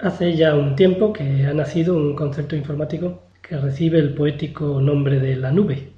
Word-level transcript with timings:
Hace 0.00 0.36
ya 0.36 0.54
un 0.54 0.76
tiempo 0.76 1.12
que 1.12 1.44
ha 1.44 1.52
nacido 1.52 1.96
un 1.96 2.14
concepto 2.14 2.54
informático 2.54 3.24
que 3.42 3.56
recibe 3.56 3.98
el 3.98 4.14
poético 4.14 4.80
nombre 4.80 5.18
de 5.18 5.34
la 5.34 5.50
nube 5.50 5.90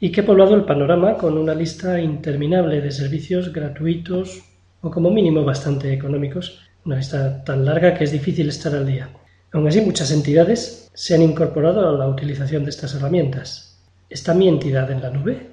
y 0.00 0.10
que 0.10 0.22
ha 0.22 0.26
poblado 0.26 0.56
el 0.56 0.64
panorama 0.64 1.16
con 1.16 1.38
una 1.38 1.54
lista 1.54 2.00
interminable 2.00 2.80
de 2.80 2.90
servicios 2.90 3.52
gratuitos 3.52 4.42
o 4.80 4.90
como 4.90 5.12
mínimo 5.12 5.44
bastante 5.44 5.92
económicos, 5.92 6.60
una 6.84 6.96
lista 6.96 7.44
tan 7.44 7.64
larga 7.64 7.94
que 7.94 8.02
es 8.02 8.10
difícil 8.10 8.48
estar 8.48 8.74
al 8.74 8.84
día. 8.84 9.10
Aún 9.52 9.68
así, 9.68 9.80
muchas 9.80 10.10
entidades 10.10 10.90
se 10.92 11.14
han 11.14 11.22
incorporado 11.22 11.88
a 11.88 11.92
la 11.92 12.08
utilización 12.08 12.64
de 12.64 12.70
estas 12.70 12.96
herramientas. 12.96 13.80
¿Está 14.10 14.34
mi 14.34 14.48
entidad 14.48 14.90
en 14.90 15.02
la 15.02 15.10
nube? 15.10 15.52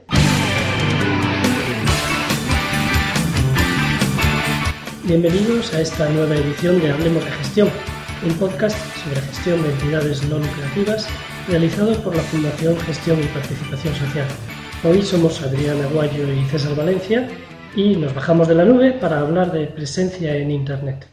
Bienvenidos 5.05 5.73
a 5.73 5.81
esta 5.81 6.07
nueva 6.07 6.33
edición 6.33 6.79
de 6.79 6.89
Hablemos 6.89 7.25
de 7.25 7.31
Gestión, 7.31 7.67
un 8.25 8.33
podcast 8.35 8.77
sobre 9.03 9.19
gestión 9.19 9.61
de 9.61 9.69
entidades 9.71 10.23
no 10.29 10.39
lucrativas 10.39 11.09
realizado 11.49 11.93
por 12.01 12.15
la 12.15 12.21
Fundación 12.21 12.77
Gestión 12.79 13.19
y 13.19 13.27
Participación 13.27 13.93
Social. 13.95 14.25
Hoy 14.81 15.01
somos 15.01 15.41
Adriana 15.41 15.83
Aguayo 15.89 16.31
y 16.31 16.45
César 16.45 16.77
Valencia 16.77 17.27
y 17.75 17.97
nos 17.97 18.15
bajamos 18.15 18.47
de 18.47 18.55
la 18.55 18.63
nube 18.63 18.93
para 18.93 19.19
hablar 19.19 19.51
de 19.51 19.67
presencia 19.67 20.37
en 20.37 20.51
Internet. 20.51 21.05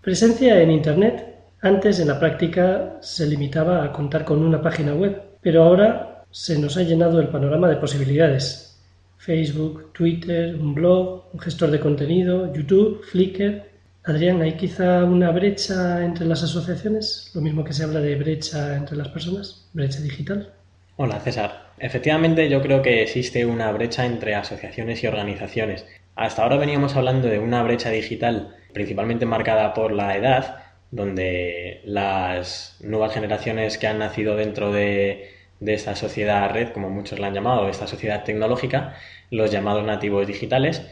Presencia 0.00 0.58
en 0.62 0.70
Internet 0.70 1.26
antes 1.60 2.00
en 2.00 2.08
la 2.08 2.18
práctica 2.18 2.96
se 3.02 3.26
limitaba 3.26 3.84
a 3.84 3.92
contar 3.92 4.24
con 4.24 4.42
una 4.42 4.62
página 4.62 4.94
web, 4.94 5.20
pero 5.42 5.64
ahora 5.64 6.24
se 6.30 6.58
nos 6.58 6.78
ha 6.78 6.82
llenado 6.82 7.20
el 7.20 7.28
panorama 7.28 7.68
de 7.68 7.76
posibilidades. 7.76 8.73
Facebook, 9.18 9.92
Twitter, 9.92 10.54
un 10.54 10.74
blog, 10.74 11.24
un 11.32 11.40
gestor 11.40 11.70
de 11.70 11.80
contenido, 11.80 12.52
YouTube, 12.52 13.02
Flickr. 13.04 13.62
Adrián, 14.04 14.42
¿hay 14.42 14.52
quizá 14.52 15.04
una 15.04 15.30
brecha 15.30 16.04
entre 16.04 16.26
las 16.26 16.42
asociaciones? 16.42 17.30
Lo 17.34 17.40
mismo 17.40 17.64
que 17.64 17.72
se 17.72 17.84
habla 17.84 18.00
de 18.00 18.16
brecha 18.16 18.76
entre 18.76 18.96
las 18.96 19.08
personas, 19.08 19.68
brecha 19.72 20.00
digital. 20.00 20.52
Hola 20.96 21.18
César. 21.20 21.72
Efectivamente 21.78 22.48
yo 22.48 22.62
creo 22.62 22.82
que 22.82 23.02
existe 23.02 23.44
una 23.46 23.72
brecha 23.72 24.04
entre 24.04 24.34
asociaciones 24.34 25.02
y 25.02 25.06
organizaciones. 25.06 25.86
Hasta 26.14 26.42
ahora 26.42 26.56
veníamos 26.56 26.94
hablando 26.94 27.28
de 27.28 27.38
una 27.38 27.62
brecha 27.62 27.90
digital 27.90 28.54
principalmente 28.74 29.24
marcada 29.24 29.72
por 29.72 29.92
la 29.92 30.16
edad, 30.16 30.64
donde 30.90 31.80
las 31.84 32.76
nuevas 32.80 33.14
generaciones 33.14 33.78
que 33.78 33.86
han 33.86 33.98
nacido 33.98 34.36
dentro 34.36 34.70
de 34.70 35.33
de 35.60 35.74
esta 35.74 35.96
sociedad 35.96 36.50
red, 36.50 36.70
como 36.72 36.90
muchos 36.90 37.18
la 37.18 37.28
han 37.28 37.34
llamado, 37.34 37.68
esta 37.68 37.86
sociedad 37.86 38.24
tecnológica, 38.24 38.94
los 39.30 39.50
llamados 39.50 39.84
nativos 39.84 40.26
digitales 40.26 40.82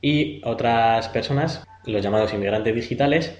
y 0.00 0.42
otras 0.44 1.08
personas, 1.08 1.64
los 1.84 2.02
llamados 2.02 2.32
inmigrantes 2.32 2.74
digitales, 2.74 3.38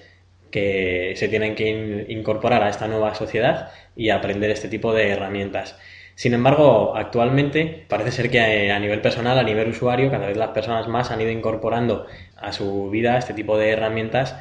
que 0.51 1.13
se 1.15 1.27
tienen 1.27 1.55
que 1.55 2.07
incorporar 2.09 2.63
a 2.63 2.69
esta 2.69 2.87
nueva 2.87 3.13
sociedad 3.15 3.71
y 3.95 4.09
aprender 4.09 4.49
este 4.51 4.67
tipo 4.67 4.93
de 4.93 5.09
herramientas. 5.09 5.77
Sin 6.15 6.33
embargo, 6.33 6.97
actualmente 6.97 7.85
parece 7.87 8.11
ser 8.11 8.29
que 8.29 8.71
a 8.71 8.79
nivel 8.79 9.01
personal, 9.01 9.39
a 9.39 9.43
nivel 9.43 9.69
usuario, 9.69 10.11
cada 10.11 10.27
vez 10.27 10.35
las 10.35 10.49
personas 10.49 10.87
más 10.87 11.11
han 11.11 11.21
ido 11.21 11.31
incorporando 11.31 12.07
a 12.35 12.51
su 12.51 12.89
vida 12.89 13.17
este 13.17 13.33
tipo 13.33 13.57
de 13.57 13.69
herramientas 13.69 14.35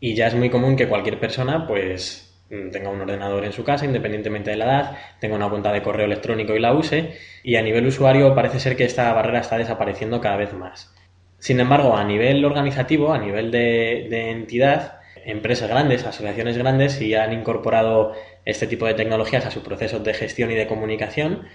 y 0.00 0.14
ya 0.14 0.28
es 0.28 0.34
muy 0.34 0.48
común 0.48 0.76
que 0.76 0.88
cualquier 0.88 1.20
persona 1.20 1.66
pues 1.66 2.27
tenga 2.48 2.88
un 2.88 3.00
ordenador 3.00 3.44
en 3.44 3.52
su 3.52 3.64
casa, 3.64 3.84
independientemente 3.84 4.50
de 4.50 4.56
la 4.56 4.64
edad, 4.64 4.96
tenga 5.20 5.36
una 5.36 5.50
cuenta 5.50 5.72
de 5.72 5.82
correo 5.82 6.06
electrónico 6.06 6.54
y 6.54 6.60
la 6.60 6.72
use, 6.72 7.18
y 7.42 7.56
a 7.56 7.62
nivel 7.62 7.86
usuario 7.86 8.34
parece 8.34 8.60
ser 8.60 8.76
que 8.76 8.84
esta 8.84 9.12
barrera 9.12 9.40
está 9.40 9.58
desapareciendo 9.58 10.20
cada 10.20 10.36
vez 10.36 10.52
más. 10.54 10.94
Sin 11.38 11.60
embargo, 11.60 11.96
a 11.96 12.04
nivel 12.04 12.44
organizativo, 12.44 13.12
a 13.12 13.18
nivel 13.18 13.50
de, 13.50 14.30
entidad, 14.30 15.00
empresas 15.24 15.68
grandes, 15.68 16.04
asociaciones 16.04 16.56
grandes, 16.56 16.92
sí 16.92 17.14
han 17.14 17.32
incorporado 17.32 18.14
este 18.44 18.66
tipo 18.66 18.86
de 18.86 18.94
tecnologías 18.94 19.46
a 19.46 19.50
sus 19.50 19.62
procesos 19.62 20.02
de 20.02 20.14
gestión 20.14 20.50
y 20.50 20.54
de 20.54 20.66
comunicación, 20.66 21.46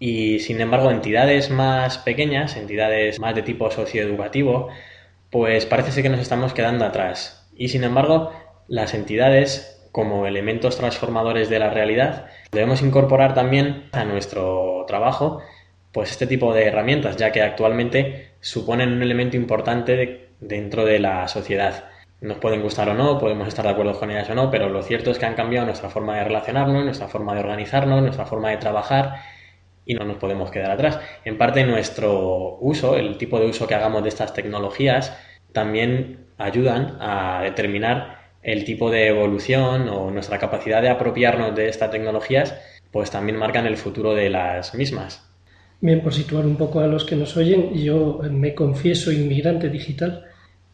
y 0.00 0.38
sin 0.38 0.60
embargo, 0.60 0.90
entidades 0.90 1.50
más 1.50 1.98
pequeñas, 1.98 2.56
entidades 2.56 3.18
más 3.20 3.34
de 3.34 3.42
tipo 3.42 3.70
socioeducativo, 3.70 4.68
pues 5.30 5.66
parece 5.66 5.92
ser 5.92 6.04
que 6.04 6.08
nos 6.08 6.20
estamos 6.20 6.54
quedando 6.54 6.84
atrás. 6.84 7.48
Y 7.56 7.68
sin 7.68 7.84
embargo, 7.84 8.32
las 8.68 8.94
entidades 8.94 9.77
como 9.92 10.26
elementos 10.26 10.76
transformadores 10.76 11.48
de 11.48 11.58
la 11.58 11.70
realidad, 11.70 12.26
debemos 12.52 12.82
incorporar 12.82 13.34
también 13.34 13.88
a 13.92 14.04
nuestro 14.04 14.84
trabajo 14.86 15.40
pues 15.92 16.10
este 16.10 16.26
tipo 16.26 16.52
de 16.52 16.66
herramientas, 16.66 17.16
ya 17.16 17.32
que 17.32 17.42
actualmente 17.42 18.32
suponen 18.40 18.92
un 18.92 19.02
elemento 19.02 19.36
importante 19.36 20.28
dentro 20.40 20.84
de 20.84 20.98
la 20.98 21.26
sociedad. 21.28 21.84
Nos 22.20 22.38
pueden 22.38 22.62
gustar 22.62 22.88
o 22.88 22.94
no, 22.94 23.18
podemos 23.18 23.48
estar 23.48 23.64
de 23.64 23.70
acuerdo 23.70 23.98
con 23.98 24.10
ellas 24.10 24.28
o 24.30 24.34
no, 24.34 24.50
pero 24.50 24.68
lo 24.68 24.82
cierto 24.82 25.10
es 25.10 25.18
que 25.18 25.26
han 25.26 25.34
cambiado 25.34 25.66
nuestra 25.66 25.88
forma 25.88 26.16
de 26.16 26.24
relacionarnos, 26.24 26.84
nuestra 26.84 27.08
forma 27.08 27.34
de 27.34 27.40
organizarnos, 27.40 28.02
nuestra 28.02 28.26
forma 28.26 28.50
de 28.50 28.56
trabajar 28.58 29.16
y 29.84 29.94
no 29.94 30.04
nos 30.04 30.18
podemos 30.18 30.50
quedar 30.50 30.70
atrás. 30.70 31.00
En 31.24 31.38
parte 31.38 31.64
nuestro 31.64 32.58
uso, 32.60 32.96
el 32.96 33.16
tipo 33.16 33.40
de 33.40 33.46
uso 33.46 33.66
que 33.66 33.74
hagamos 33.74 34.02
de 34.02 34.10
estas 34.10 34.34
tecnologías, 34.34 35.16
también 35.52 36.26
ayudan 36.36 36.98
a 37.00 37.40
determinar 37.42 38.17
el 38.52 38.64
tipo 38.64 38.90
de 38.90 39.08
evolución 39.08 39.88
o 39.88 40.10
nuestra 40.10 40.38
capacidad 40.38 40.80
de 40.80 40.88
apropiarnos 40.88 41.54
de 41.54 41.68
estas 41.68 41.90
tecnologías, 41.90 42.54
pues 42.90 43.10
también 43.10 43.36
marcan 43.36 43.66
el 43.66 43.76
futuro 43.76 44.14
de 44.14 44.30
las 44.30 44.74
mismas. 44.74 45.22
Bien, 45.80 46.00
por 46.00 46.14
situar 46.14 46.46
un 46.46 46.56
poco 46.56 46.80
a 46.80 46.86
los 46.86 47.04
que 47.04 47.14
nos 47.14 47.36
oyen, 47.36 47.74
yo 47.74 48.20
me 48.30 48.54
confieso 48.54 49.12
inmigrante 49.12 49.68
digital, 49.68 50.24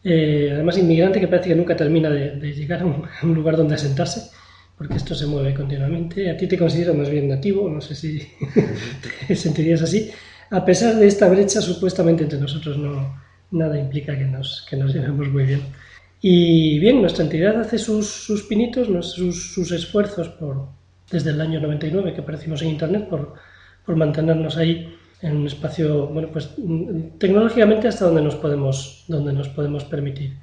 eh, 0.03 0.51
además 0.53 0.77
inmigrante 0.77 1.19
que 1.19 1.27
parece 1.27 1.49
que 1.49 1.55
nunca 1.55 1.75
termina 1.75 2.09
de, 2.09 2.53
llegar 2.53 2.81
a 2.81 2.85
un, 2.85 3.35
lugar 3.35 3.57
donde 3.57 3.75
asentarse, 3.75 4.31
porque 4.77 4.95
esto 4.95 5.13
se 5.13 5.27
mueve 5.27 5.53
continuamente. 5.53 6.29
A 6.31 6.37
ti 6.37 6.47
te 6.47 6.57
considero 6.57 6.93
más 6.93 7.09
bien 7.09 7.27
nativo, 7.27 7.69
no 7.69 7.81
sé 7.81 7.93
si 7.93 8.21
te 9.27 9.35
sentirías 9.35 9.81
así. 9.81 10.09
A 10.49 10.63
pesar 10.63 10.95
de 10.95 11.07
esta 11.07 11.27
brecha, 11.27 11.59
supuestamente 11.59 12.23
entre 12.23 12.39
nosotros 12.39 12.77
no, 12.77 13.21
nada 13.51 13.77
implica 13.77 14.17
que 14.17 14.25
nos, 14.25 14.65
que 14.69 14.77
nos 14.77 14.93
llevemos 14.93 15.27
muy 15.27 15.43
bien. 15.43 15.61
Y 16.27 16.79
bien, 16.79 17.01
nuestra 17.01 17.23
entidad 17.23 17.61
hace 17.61 17.77
sus, 17.77 18.07
sus 18.07 18.41
pinitos, 18.45 18.87
sus, 19.13 19.53
sus, 19.53 19.71
esfuerzos 19.71 20.27
por, 20.29 20.69
desde 21.11 21.29
el 21.29 21.39
año 21.39 21.59
99 21.59 22.15
que 22.15 22.21
aparecimos 22.21 22.63
en 22.63 22.69
Internet 22.69 23.07
por, 23.07 23.35
por 23.85 23.95
mantenernos 23.95 24.57
ahí 24.57 24.91
en 25.21 25.37
un 25.37 25.45
espacio, 25.45 26.07
bueno, 26.07 26.29
pues 26.33 26.49
tecnológicamente 27.19 27.89
hasta 27.89 28.05
donde 28.05 28.23
nos 28.23 28.33
podemos, 28.37 29.05
donde 29.07 29.33
nos 29.33 29.49
podemos 29.49 29.83
permitir. 29.83 30.33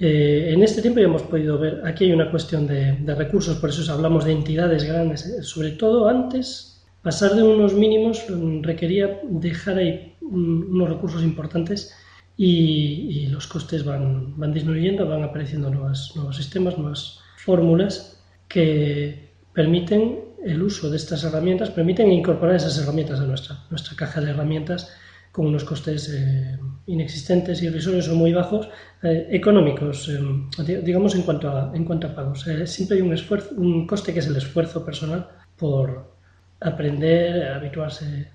Eh, 0.00 0.50
en 0.52 0.64
este 0.64 0.82
tiempo 0.82 0.98
ya 0.98 1.06
hemos 1.06 1.22
podido 1.22 1.60
ver, 1.60 1.80
aquí 1.84 2.06
hay 2.06 2.12
una 2.12 2.28
cuestión 2.28 2.66
de, 2.66 2.96
de, 2.96 3.14
recursos, 3.14 3.56
por 3.58 3.70
eso 3.70 3.92
hablamos 3.92 4.24
de 4.24 4.32
entidades 4.32 4.82
grandes, 4.82 5.26
eh, 5.26 5.44
sobre 5.44 5.70
todo 5.70 6.08
antes, 6.08 6.82
pasar 7.02 7.36
de 7.36 7.44
unos 7.44 7.72
mínimos 7.74 8.26
requería 8.62 9.20
dejar 9.28 9.78
ahí 9.78 10.12
unos 10.22 10.88
recursos 10.88 11.22
importantes 11.22 11.94
y, 12.42 13.26
los 13.26 13.46
costes 13.46 13.84
van, 13.84 14.32
van, 14.38 14.54
disminuyendo, 14.54 15.06
van 15.06 15.22
apareciendo 15.22 15.68
nuevas, 15.68 16.12
nuevos 16.16 16.36
sistemas, 16.36 16.78
nuevas 16.78 17.20
fórmulas 17.36 18.18
que 18.48 19.28
permiten 19.52 20.20
el 20.42 20.62
uso 20.62 20.88
de 20.88 20.96
estas 20.96 21.22
herramientas, 21.24 21.68
permiten 21.70 22.10
incorporar 22.10 22.56
esas 22.56 22.78
herramientas 22.78 23.20
a 23.20 23.26
nuestra, 23.26 23.66
nuestra 23.68 23.94
caja 23.94 24.22
de 24.22 24.30
herramientas 24.30 24.90
con 25.32 25.46
unos 25.46 25.64
costes 25.64 26.08
eh, 26.08 26.58
inexistentes, 26.86 27.62
irrisorios 27.62 28.08
o 28.08 28.14
muy 28.14 28.32
bajos, 28.32 28.70
eh, 29.02 29.28
económicos, 29.30 30.08
eh, 30.08 30.80
digamos 30.82 31.14
en 31.14 31.22
cuanto 31.22 31.50
a, 31.50 31.70
en 31.74 31.84
cuanto 31.84 32.06
a 32.06 32.14
pagos. 32.14 32.46
siempre 32.64 32.96
hay 32.96 33.02
un, 33.02 33.12
esfuerzo, 33.12 33.54
un 33.54 33.86
coste 33.86 34.14
que 34.14 34.20
es 34.20 34.26
el 34.28 34.36
esfuerzo 34.36 34.82
personal 34.82 35.28
por 35.58 36.16
aprender, 36.58 37.52
habituarse 37.52 38.30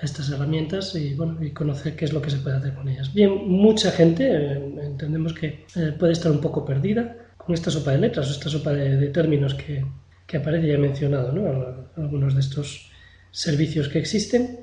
estas 0.00 0.30
herramientas 0.30 0.94
y, 0.94 1.14
bueno, 1.14 1.42
y 1.42 1.50
conocer 1.50 1.96
qué 1.96 2.04
es 2.04 2.12
lo 2.12 2.20
que 2.20 2.30
se 2.30 2.38
puede 2.38 2.56
hacer 2.56 2.74
con 2.74 2.88
ellas. 2.88 3.12
Bien, 3.12 3.48
mucha 3.48 3.90
gente 3.90 4.26
eh, 4.26 4.74
entendemos 4.82 5.32
que 5.32 5.66
eh, 5.76 5.92
puede 5.98 6.12
estar 6.12 6.30
un 6.32 6.40
poco 6.40 6.64
perdida 6.64 7.16
con 7.36 7.54
esta 7.54 7.70
sopa 7.70 7.92
de 7.92 7.98
letras 7.98 8.28
o 8.28 8.32
esta 8.32 8.48
sopa 8.48 8.72
de, 8.72 9.08
términos 9.08 9.54
que, 9.54 9.84
que, 10.26 10.36
aparece 10.36 10.68
ya 10.68 10.78
mencionado, 10.78 11.32
¿no? 11.32 11.86
algunos 11.96 12.34
de 12.34 12.40
estos 12.40 12.90
servicios 13.30 13.88
que 13.88 13.98
existen 13.98 14.60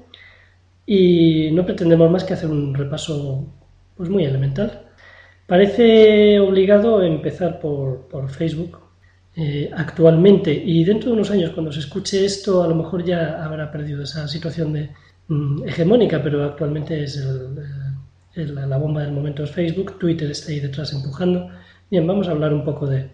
y 0.85 1.51
no 1.51 1.65
pretendemos 1.65 2.09
más 2.09 2.23
que 2.23 2.33
hacer 2.33 2.49
un 2.49 2.73
repaso 2.73 3.45
pues 3.95 4.09
muy 4.09 4.25
elemental. 4.25 4.87
Parece 5.45 6.39
obligado 6.39 7.03
empezar 7.03 7.59
por, 7.59 8.07
por 8.07 8.29
Facebook 8.29 8.79
eh, 9.35 9.69
actualmente 9.73 10.51
y 10.53 10.83
dentro 10.83 11.09
de 11.09 11.15
unos 11.15 11.31
años 11.31 11.51
cuando 11.51 11.71
se 11.71 11.79
escuche 11.79 12.25
esto 12.25 12.63
a 12.63 12.67
lo 12.67 12.75
mejor 12.75 13.03
ya 13.05 13.43
habrá 13.43 13.71
perdido 13.71 14.03
esa 14.03 14.27
situación 14.27 14.73
de 14.73 14.89
hegemónica, 15.65 16.21
pero 16.21 16.43
actualmente 16.43 17.03
es 17.03 17.17
la 18.35 18.77
bomba 18.77 19.01
del 19.01 19.11
momento 19.11 19.43
es 19.43 19.51
Facebook, 19.51 19.99
Twitter 19.99 20.31
está 20.31 20.51
ahí 20.51 20.59
detrás 20.59 20.93
empujando. 20.93 21.49
Bien, 21.89 22.07
vamos 22.07 22.27
a 22.27 22.31
hablar 22.31 22.53
un 22.53 22.63
poco 22.63 22.87
de, 22.87 23.09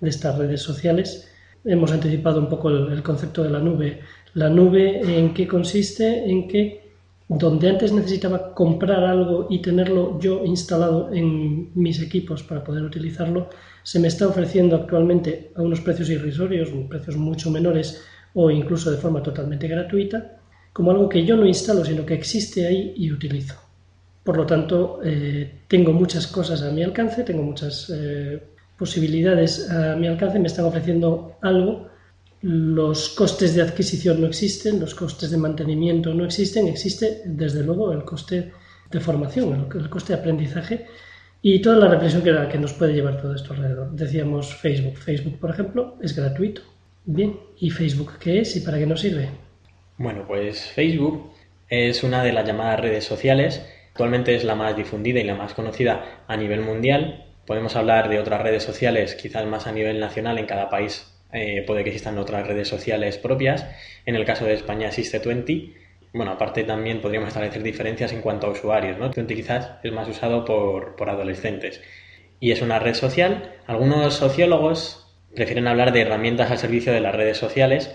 estas 0.00 0.38
redes 0.38 0.62
sociales. 0.62 1.28
Hemos 1.64 1.92
anticipado 1.92 2.40
un 2.40 2.48
poco 2.48 2.70
el, 2.70 3.02
concepto 3.02 3.42
de 3.42 3.50
la 3.50 3.58
nube. 3.58 4.00
La 4.34 4.48
nube, 4.48 5.00
¿en 5.18 5.34
qué 5.34 5.46
consiste? 5.46 6.30
En 6.30 6.48
que 6.48 6.88
donde 7.28 7.68
antes 7.68 7.92
necesitaba 7.92 8.54
comprar 8.54 9.04
algo 9.04 9.46
y 9.50 9.60
tenerlo 9.60 10.18
yo 10.20 10.44
instalado 10.44 11.12
en 11.12 11.70
mis 11.74 12.00
equipos 12.00 12.42
para 12.42 12.64
poder 12.64 12.82
utilizarlo, 12.82 13.50
se 13.82 14.00
me 14.00 14.08
está 14.08 14.26
ofreciendo 14.26 14.76
actualmente 14.76 15.52
a 15.54 15.62
unos 15.62 15.80
precios 15.80 16.08
irrisorios, 16.10 16.70
precios 16.88 17.16
mucho 17.16 17.50
menores 17.50 18.04
o 18.34 18.50
incluso 18.50 18.90
de 18.90 18.96
forma 18.96 19.22
totalmente 19.22 19.68
gratuita, 19.68 20.39
como 20.72 20.90
algo 20.90 21.08
que 21.08 21.24
yo 21.24 21.36
no 21.36 21.46
instalo, 21.46 21.84
sino 21.84 22.06
que 22.06 22.14
existe 22.14 22.66
ahí 22.66 22.94
y 22.96 23.12
utilizo. 23.12 23.54
Por 24.24 24.36
lo 24.36 24.46
tanto, 24.46 25.00
eh, 25.02 25.62
tengo 25.66 25.92
muchas 25.92 26.26
cosas 26.26 26.62
a 26.62 26.70
mi 26.70 26.82
alcance, 26.82 27.24
tengo 27.24 27.42
muchas 27.42 27.90
eh, 27.94 28.40
posibilidades 28.78 29.70
a 29.70 29.96
mi 29.96 30.06
alcance, 30.06 30.38
me 30.38 30.46
están 30.46 30.66
ofreciendo 30.66 31.36
algo, 31.42 31.88
los 32.42 33.10
costes 33.10 33.54
de 33.54 33.62
adquisición 33.62 34.20
no 34.20 34.26
existen, 34.26 34.80
los 34.80 34.94
costes 34.94 35.30
de 35.30 35.36
mantenimiento 35.36 36.14
no 36.14 36.24
existen, 36.24 36.68
existe 36.68 37.22
desde 37.26 37.62
luego 37.62 37.92
el 37.92 38.04
coste 38.04 38.52
de 38.90 39.00
formación, 39.00 39.68
el, 39.74 39.90
coste 39.90 40.14
de 40.14 40.20
aprendizaje 40.20 40.86
y 41.42 41.60
toda 41.60 41.76
la 41.76 41.88
reflexión 41.88 42.22
que, 42.22 42.48
que 42.50 42.58
nos 42.58 42.72
puede 42.72 42.94
llevar 42.94 43.20
todo 43.20 43.34
esto 43.34 43.52
alrededor. 43.52 43.90
Decíamos 43.92 44.54
Facebook. 44.54 44.96
Facebook, 44.96 45.38
por 45.38 45.50
ejemplo, 45.50 45.96
es 46.00 46.16
gratuito. 46.16 46.62
Bien, 47.04 47.38
¿y 47.58 47.70
Facebook 47.70 48.12
qué 48.18 48.40
es 48.40 48.56
y 48.56 48.60
para 48.60 48.78
qué 48.78 48.86
nos 48.86 49.00
sirve? 49.00 49.49
Bueno, 50.00 50.24
pues 50.26 50.64
Facebook 50.64 51.30
es 51.68 52.02
una 52.02 52.24
de 52.24 52.32
las 52.32 52.46
llamadas 52.46 52.80
redes 52.80 53.04
sociales 53.04 53.62
Actualmente 53.90 54.34
es 54.34 54.44
la 54.44 54.54
más 54.54 54.76
difundida 54.76 55.20
y 55.20 55.24
la 55.24 55.34
más 55.34 55.52
conocida 55.52 56.22
a 56.26 56.36
nivel 56.36 56.62
mundial. 56.62 57.26
Podemos 57.46 57.76
hablar 57.76 58.08
de 58.08 58.18
otras 58.18 58.40
redes 58.40 58.62
sociales, 58.62 59.14
quizás 59.14 59.44
más 59.46 59.66
a 59.66 59.72
nivel 59.72 60.00
nacional, 60.00 60.38
en 60.38 60.46
cada 60.46 60.70
país 60.70 61.12
eh, 61.32 61.64
puede 61.66 61.84
que 61.84 61.90
existan 61.90 62.16
otras 62.16 62.46
redes 62.46 62.68
sociales 62.68 63.18
propias. 63.18 63.66
En 64.06 64.14
el 64.14 64.24
caso 64.24 64.46
de 64.46 64.54
España 64.54 64.88
existe 64.88 65.20
Twenty. 65.20 65.74
Bueno, 66.14 66.32
aparte 66.32 66.64
también 66.64 67.02
podríamos 67.02 67.28
establecer 67.28 67.62
diferencias 67.62 68.12
en 68.12 68.22
cuanto 68.22 68.46
a 68.46 68.50
usuarios, 68.50 68.96
¿no? 68.96 69.10
Twenty 69.10 69.34
quizás 69.34 69.72
es 69.82 69.92
más 69.92 70.08
usado 70.08 70.46
por, 70.46 70.96
por 70.96 71.10
adolescentes. 71.10 71.82
Y 72.38 72.52
es 72.52 72.62
una 72.62 72.78
red 72.78 72.94
social. 72.94 73.56
Algunos 73.66 74.14
sociólogos 74.14 75.14
prefieren 75.34 75.68
hablar 75.68 75.92
de 75.92 76.00
herramientas 76.00 76.50
al 76.50 76.58
servicio 76.58 76.92
de 76.92 77.00
las 77.00 77.14
redes 77.14 77.36
sociales, 77.36 77.94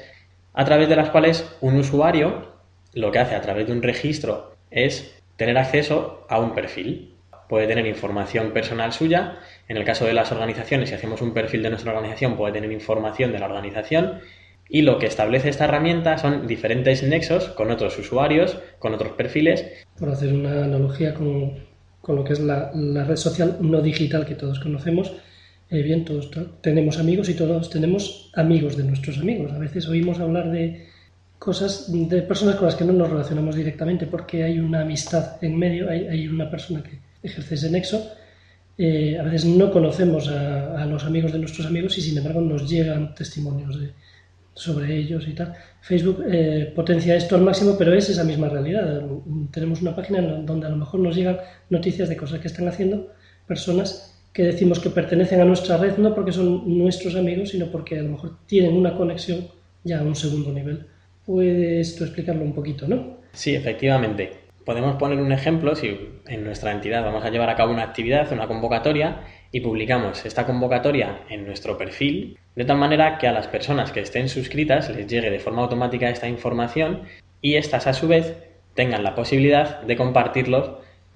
a 0.55 0.65
través 0.65 0.89
de 0.89 0.95
las 0.95 1.09
cuales 1.09 1.55
un 1.61 1.75
usuario 1.75 2.55
lo 2.93 3.11
que 3.11 3.19
hace 3.19 3.35
a 3.35 3.41
través 3.41 3.67
de 3.67 3.73
un 3.73 3.83
registro 3.83 4.55
es 4.71 5.21
tener 5.35 5.57
acceso 5.57 6.25
a 6.29 6.39
un 6.39 6.55
perfil. 6.55 7.13
Puede 7.49 7.67
tener 7.67 7.85
información 7.85 8.51
personal 8.51 8.93
suya. 8.93 9.37
En 9.67 9.77
el 9.77 9.83
caso 9.83 10.05
de 10.05 10.13
las 10.13 10.31
organizaciones, 10.31 10.89
si 10.89 10.95
hacemos 10.95 11.21
un 11.21 11.33
perfil 11.33 11.61
de 11.61 11.69
nuestra 11.69 11.91
organización, 11.91 12.37
puede 12.37 12.53
tener 12.53 12.71
información 12.71 13.31
de 13.31 13.39
la 13.39 13.45
organización. 13.45 14.21
Y 14.67 14.81
lo 14.81 14.97
que 14.97 15.05
establece 15.05 15.49
esta 15.49 15.65
herramienta 15.65 16.17
son 16.17 16.47
diferentes 16.47 17.03
nexos 17.03 17.49
con 17.49 17.69
otros 17.69 17.99
usuarios, 17.99 18.57
con 18.79 18.93
otros 18.93 19.11
perfiles. 19.11 19.85
Por 19.99 20.09
hacer 20.09 20.33
una 20.33 20.63
analogía 20.63 21.13
con, 21.13 21.65
lo 22.07 22.23
que 22.23 22.33
es 22.33 22.39
la, 22.39 22.71
red 22.73 23.17
social 23.17 23.57
no 23.59 23.81
digital 23.81 24.25
que 24.25 24.35
todos 24.35 24.59
conocemos, 24.59 25.13
eh, 25.75 25.83
bien, 25.83 26.05
todos 26.05 26.31
tenemos 26.61 26.97
amigos 26.99 27.29
y 27.29 27.33
todos 27.33 27.69
tenemos 27.69 28.31
amigos 28.33 28.77
de 28.77 28.83
nuestros 28.83 29.17
amigos. 29.17 29.51
A 29.51 29.59
veces 29.59 29.87
oímos 29.87 30.19
hablar 30.19 30.51
de, 30.51 30.87
cosas 31.39 31.91
de 31.91 32.21
personas 32.21 32.55
con 32.55 32.65
las 32.65 32.75
que 32.75 32.85
no 32.85 32.93
nos 32.93 33.09
relacionamos 33.09 33.55
directamente 33.55 34.07
porque 34.07 34.43
hay 34.43 34.59
una 34.59 34.81
amistad 34.81 35.37
en 35.43 35.57
medio, 35.57 35.89
hay, 35.89 36.27
una 36.27 36.49
persona 36.49 36.81
que 36.81 36.99
ejerce 37.21 37.55
ese 37.55 37.69
nexo. 37.69 38.11
Eh, 38.77 39.17
a 39.19 39.23
veces 39.23 39.45
no 39.45 39.71
conocemos 39.71 40.27
a, 40.27 40.85
los 40.85 41.03
amigos 41.03 41.31
de 41.31 41.39
nuestros 41.39 41.67
amigos 41.67 41.97
y 41.97 42.01
sin 42.01 42.17
embargo 42.17 42.41
nos 42.41 42.69
llegan 42.69 43.13
testimonios 43.15 43.77
sobre 44.53 44.97
ellos 44.97 45.27
y 45.27 45.33
tal. 45.33 45.53
Facebook 45.81 46.23
eh, 46.29 46.71
potencia 46.75 47.15
esto 47.15 47.35
al 47.35 47.41
máximo, 47.41 47.75
pero 47.77 47.93
es 47.93 48.09
esa 48.09 48.23
misma 48.23 48.49
realidad. 48.49 49.03
Tenemos 49.51 49.81
una 49.81 49.95
página 49.95 50.21
donde 50.21 50.67
a 50.67 50.69
lo 50.69 50.77
mejor 50.77 50.99
nos 50.99 51.15
llegan 51.15 51.37
noticias 51.69 52.09
de 52.09 52.17
cosas 52.17 52.39
que 52.39 52.47
están 52.47 52.67
haciendo 52.67 53.11
personas 53.47 54.14
que 54.35 54.43
decimos 54.43 54.79
que 54.79 54.89
pertenecen 54.89 55.39
a 55.39 55.45
nuestra 55.45 55.77
red 55.77 55.97
no 55.97 56.13
porque 56.13 56.33
son 56.33 56.77
nuestros 56.77 57.15
amigos, 57.15 57.51
sino 57.51 57.67
porque 57.67 57.97
a 57.97 58.03
lo 58.03 58.09
mejor 58.09 58.33
tienen 58.45 58.75
una 58.75 58.93
conexión 58.97 59.47
ya 59.85 59.99
a 59.99 60.03
un 60.03 60.15
segundo 60.15 60.51
nivel 60.51 60.85
¿Puedes 61.25 61.95
tú 61.95 62.03
explicarlo 62.03 62.43
un 62.43 62.53
poquito, 62.53 62.87
no? 62.87 63.17
Sí, 63.31 63.55
efectivamente. 63.55 64.31
Podemos 64.63 64.97
poner 64.97 65.19
un 65.19 65.31
ejemplo 65.31 65.75
si 65.75 65.97
en 66.27 66.43
nuestra 66.43 66.71
entidad 66.71 67.03
vamos 67.03 67.23
a 67.23 67.29
llevar 67.29 67.49
a 67.49 67.55
cabo 67.55 67.71
una 67.71 67.83
actividad, 67.83 68.31
una 68.31 68.47
convocatoria, 68.47 69.21
y 69.51 69.61
publicamos 69.61 70.25
esta 70.25 70.45
convocatoria 70.45 71.21
en 71.29 71.45
nuestro 71.47 71.77
perfil, 71.77 72.37
de 72.55 72.65
tal 72.65 72.77
manera 72.77 73.17
que 73.17 73.27
a 73.27 73.31
las 73.31 73.47
personas 73.47 73.91
que 73.91 74.01
estén 74.01 74.27
suscritas 74.27 74.89
les 74.89 75.07
llegue 75.07 75.31
de 75.31 75.39
forma 75.39 75.61
automática 75.61 76.09
esta 76.09 76.27
información 76.27 77.03
y 77.41 77.55
éstas 77.55 77.87
a 77.87 77.93
su 77.93 78.07
vez 78.07 78.35
tengan 78.73 79.03
la 79.03 79.15
posibilidad 79.15 79.81
de 79.81 79.95
compartirlos 79.95 80.71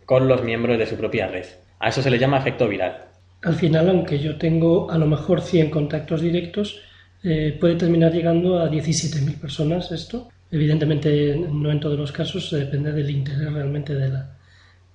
con 0.06 0.28
los 0.28 0.42
miembros 0.42 0.78
de 0.80 0.88
su 0.88 0.96
propia 0.96 1.28
red. 1.28 1.46
A 1.80 1.90
eso 1.90 2.02
se 2.02 2.10
le 2.10 2.18
llama 2.18 2.40
efecto 2.40 2.68
viral. 2.68 3.09
Al 3.42 3.56
final, 3.56 3.90
aunque 3.90 4.20
yo 4.20 4.38
tengo 4.38 4.92
a 4.92 4.98
lo 4.98 5.08
mejor 5.08 5.42
100 5.42 5.70
contactos 5.70 6.22
directos, 6.22 6.82
eh, 7.24 7.58
puede 7.60 7.76
terminar 7.76 8.12
llegando 8.14 8.60
a 8.60 8.70
17.000 8.70 9.40
personas 9.40 9.92
esto. 9.92 10.30
Evidentemente 10.52 11.36
no 11.52 11.72
en 11.72 11.80
todos 11.80 11.98
los 11.98 12.12
casos, 12.12 12.52
depende 12.52 12.92
del 12.92 13.10
interés 13.10 13.54
realmente 13.54 13.94
de 13.94 14.10
la, 14.10 14.38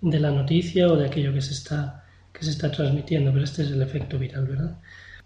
de 0.01 0.21
la 0.21 0.31
noticia 0.31 0.89
o 0.89 0.97
de 0.97 1.07
aquello 1.07 1.33
que 1.33 1.41
se, 1.41 1.53
está, 1.53 2.05
que 2.33 2.45
se 2.45 2.51
está 2.51 2.71
transmitiendo, 2.71 3.33
pero 3.33 3.45
este 3.45 3.63
es 3.63 3.71
el 3.71 3.81
efecto 3.81 4.19
viral, 4.19 4.47
¿verdad? 4.47 4.77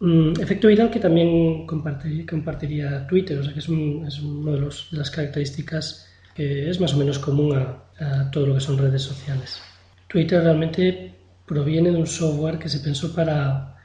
Mm, 0.01 0.41
efecto 0.41 0.69
viral 0.69 0.91
que 0.91 1.01
también 1.01 1.67
compartiría, 1.67 3.07
Twitter, 3.07 3.39
o 3.39 3.43
sea 3.43 3.53
que 3.53 3.59
es, 3.59 3.69
un, 3.69 4.07
una 4.23 4.53
de, 4.53 4.69
las 4.93 5.11
características 5.11 6.09
que 6.35 6.71
es 6.71 6.81
más 6.81 6.95
o 6.95 6.99
menos 6.99 7.19
común 7.19 7.57
a 7.57 8.31
todo 8.31 8.47
lo 8.47 8.55
que 8.55 8.61
son 8.61 8.79
redes 8.79 9.03
sociales. 9.03 9.61
Twitter 10.07 10.41
realmente 10.43 11.18
proviene 11.49 11.91
de 11.91 11.97
un 11.97 12.07
software 12.07 12.59
que 12.59 12.69
se 12.69 12.81
pensó 12.81 13.15
para 13.15 13.79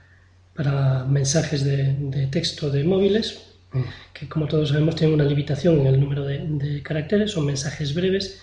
para 0.56 1.04
mensajes 1.06 1.64
de, 1.64 2.28
texto 2.32 2.70
de 2.70 2.84
móviles, 2.84 3.56
mm. 3.72 3.82
que 4.14 4.30
como 4.30 4.48
todos 4.48 4.70
sabemos 4.70 4.96
tienen 4.96 5.16
una 5.16 5.26
limitación 5.26 5.80
en 5.80 5.88
el 5.88 6.00
número 6.00 6.24
de, 6.24 6.82
caracteres, 6.84 7.32
son 7.32 7.46
mensajes 7.46 7.94
breves, 7.94 8.42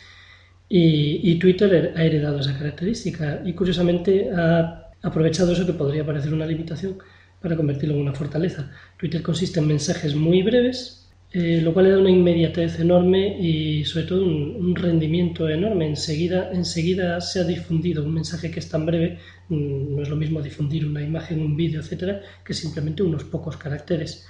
y, 0.72 1.37
Twitter 1.40 1.94
ha 1.96 2.05
heredado 2.05 2.38
esa 2.38 2.56
característica 2.56 3.43
y 3.44 3.55
curiosamente 3.55 4.31
ha 4.31 4.93
aprovechado 5.02 5.52
eso 5.52 5.67
que 5.67 5.72
podría 5.72 6.06
parecer 6.06 6.32
una 6.32 6.46
limitación 6.46 6.96
para 7.43 7.56
convertirlo 7.56 7.96
en 7.96 8.02
una 8.02 8.12
fortaleza. 8.12 8.70
Twitter 8.96 9.20
consiste 9.20 9.58
en 9.58 9.67
mensajes 9.67 10.14
muy 10.14 10.43
breves, 10.43 11.00
eh, 11.32 11.61
lo 11.62 11.73
cual 11.73 11.85
le 11.85 11.93
da 11.93 11.99
una 11.99 12.11
inmediatez 12.11 12.81
enorme 12.81 13.38
y 13.41 13.85
sobre 13.85 14.06
todo 14.06 14.25
un, 14.25 14.75
rendimiento 14.75 15.49
enorme. 15.49 15.87
Enseguida, 15.87 16.50
enseguida 16.53 17.21
se 17.21 17.41
ha 17.41 17.44
difundido 17.44 18.03
un 18.05 18.15
mensaje 18.15 18.50
que 18.50 18.59
es 18.59 18.69
tan 18.69 18.85
breve, 18.85 19.19
mm, 19.49 19.94
no 19.97 20.03
es 20.03 20.09
lo 20.09 20.17
mismo 20.17 20.43
difundir 20.43 20.85
una 20.87 21.03
imagen, 21.03 21.41
un 21.41 21.56
vídeo, 21.56 21.81
etcétera, 21.81 22.21
que 22.44 22.53
simplemente 22.55 23.03
unos 23.05 23.25
pocos 23.25 23.56
caracteres. 23.56 24.27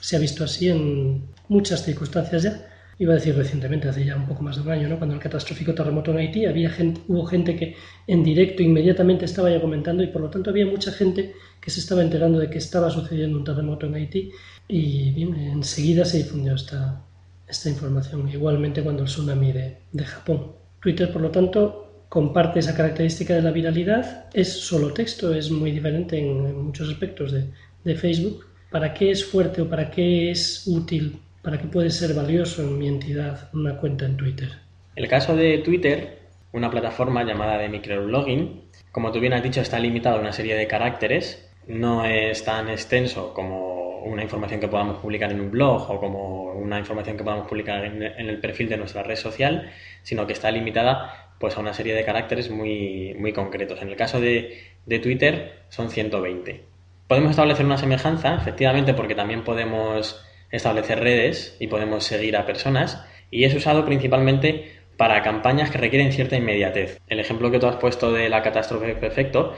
Se 0.00 0.16
ha 0.16 0.20
visto 0.20 0.44
así 0.44 0.68
en 0.68 1.24
muchas 1.48 1.84
circunstancias 1.84 2.42
ya. 2.44 2.70
Iba 2.98 3.12
a 3.14 3.16
decir 3.16 3.34
recientemente, 3.34 3.88
hace 3.88 4.04
ya 4.04 4.14
un 4.14 4.26
poco 4.28 4.42
más 4.44 4.54
de 4.56 4.62
un 4.62 4.70
año, 4.70 4.88
¿no? 4.88 4.98
cuando 4.98 5.16
el 5.16 5.20
catastrófico 5.20 5.74
terremoto 5.74 6.12
en 6.12 6.18
Haití, 6.18 6.46
había 6.46 6.70
hubo 7.08 7.26
gente 7.26 7.56
que 7.56 7.74
en 8.06 8.22
directo 8.22 8.62
inmediatamente 8.62 9.24
estaba 9.24 9.50
ya 9.50 9.60
comentando 9.60 10.04
y 10.04 10.08
por 10.08 10.22
lo 10.22 10.30
tanto 10.30 10.50
había 10.50 10.66
mucha 10.66 10.92
gente 10.92 11.32
que 11.60 11.70
se 11.70 11.80
estaba 11.80 12.02
enterando 12.02 12.38
de 12.38 12.48
que 12.48 12.58
estaba 12.58 12.90
sucediendo 12.90 13.36
un 13.38 13.44
terremoto 13.44 13.86
en 13.86 13.94
Haití 13.94 14.30
y 14.68 15.10
bien, 15.10 15.34
enseguida 15.34 16.04
se 16.04 16.18
difundió 16.18 16.54
esta, 16.54 17.02
esta 17.46 17.68
información. 17.68 18.28
Igualmente 18.28 18.82
cuando 18.82 19.02
el 19.02 19.08
tsunami 19.08 19.52
de, 19.52 20.04
Japón. 20.04 20.52
Twitter, 20.80 21.12
por 21.12 21.22
lo 21.22 21.30
tanto, 21.30 22.04
comparte 22.08 22.60
esa 22.60 22.76
característica 22.76 23.34
de 23.34 23.42
la 23.42 23.50
viralidad. 23.50 24.26
Es 24.32 24.52
solo 24.52 24.92
texto, 24.92 25.34
es 25.34 25.50
muy 25.50 25.70
diferente 25.70 26.18
en, 26.18 26.64
muchos 26.64 26.88
aspectos 26.90 27.32
de, 27.32 27.46
de, 27.84 27.94
Facebook. 27.94 28.46
¿Para 28.70 28.92
qué 28.92 29.10
es 29.10 29.24
fuerte 29.24 29.62
o 29.62 29.68
para 29.68 29.90
qué 29.90 30.30
es 30.30 30.66
útil, 30.66 31.18
para 31.42 31.58
qué 31.58 31.66
puede 31.68 31.90
ser 31.90 32.14
valioso 32.14 32.62
en 32.62 32.78
mi 32.78 32.88
entidad 32.88 33.48
una 33.52 33.76
cuenta 33.76 34.04
en 34.04 34.16
Twitter? 34.16 34.50
El 34.96 35.08
caso 35.08 35.36
de 35.36 35.58
Twitter, 35.58 36.18
una 36.52 36.70
plataforma 36.70 37.24
llamada 37.24 37.58
de 37.58 37.68
microblogging, 37.68 38.62
como 38.94 39.10
tú 39.10 39.18
bien 39.18 39.32
has 39.32 39.42
dicho, 39.42 39.60
está 39.60 39.78
limitado 39.78 40.18
a 40.18 40.20
una 40.20 40.32
serie 40.32 40.54
de 40.54 40.68
caracteres. 40.68 41.50
No 41.66 42.04
es 42.04 42.44
tan 42.44 42.68
extenso 42.68 43.34
como 43.34 43.73
una 44.04 44.22
información 44.22 44.60
que 44.60 44.68
podamos 44.68 44.98
publicar 44.98 45.30
en 45.30 45.40
un 45.40 45.50
blog 45.50 45.90
o 45.90 46.00
como 46.00 46.52
una 46.52 46.78
información 46.78 47.16
que 47.16 47.24
podamos 47.24 47.48
publicar 47.48 47.84
en, 47.84 48.02
el 48.02 48.40
perfil 48.40 48.68
de 48.68 48.76
nuestra 48.76 49.02
red 49.02 49.16
social, 49.16 49.70
sino 50.02 50.26
que 50.26 50.32
está 50.32 50.50
limitada 50.50 51.34
pues 51.38 51.56
a 51.56 51.60
una 51.60 51.74
serie 51.74 51.94
de 51.94 52.04
caracteres 52.04 52.50
muy, 52.50 53.14
muy 53.18 53.32
concretos. 53.32 53.82
En 53.82 53.88
el 53.88 53.96
caso 53.96 54.20
de, 54.20 54.62
de 54.86 54.98
Twitter 54.98 55.64
son 55.68 55.90
120. 55.90 56.64
Podemos 57.08 57.30
establecer 57.30 57.66
una 57.66 57.76
semejanza, 57.76 58.36
efectivamente, 58.36 58.94
porque 58.94 59.14
también 59.14 59.44
podemos 59.44 60.24
establecer 60.50 61.00
redes 61.00 61.56
y 61.58 61.66
podemos 61.66 62.04
seguir 62.04 62.36
a 62.36 62.46
personas 62.46 63.04
y 63.30 63.44
es 63.44 63.54
usado 63.54 63.84
principalmente 63.84 64.72
para 64.96 65.22
campañas 65.22 65.70
que 65.70 65.78
requieren 65.78 66.12
cierta 66.12 66.36
inmediatez. 66.36 67.00
El 67.08 67.20
ejemplo 67.20 67.50
que 67.50 67.58
tú 67.58 67.66
has 67.66 67.76
puesto 67.76 68.12
de 68.12 68.28
la 68.28 68.42
catástrofe 68.42 68.94
perfecto, 68.94 69.54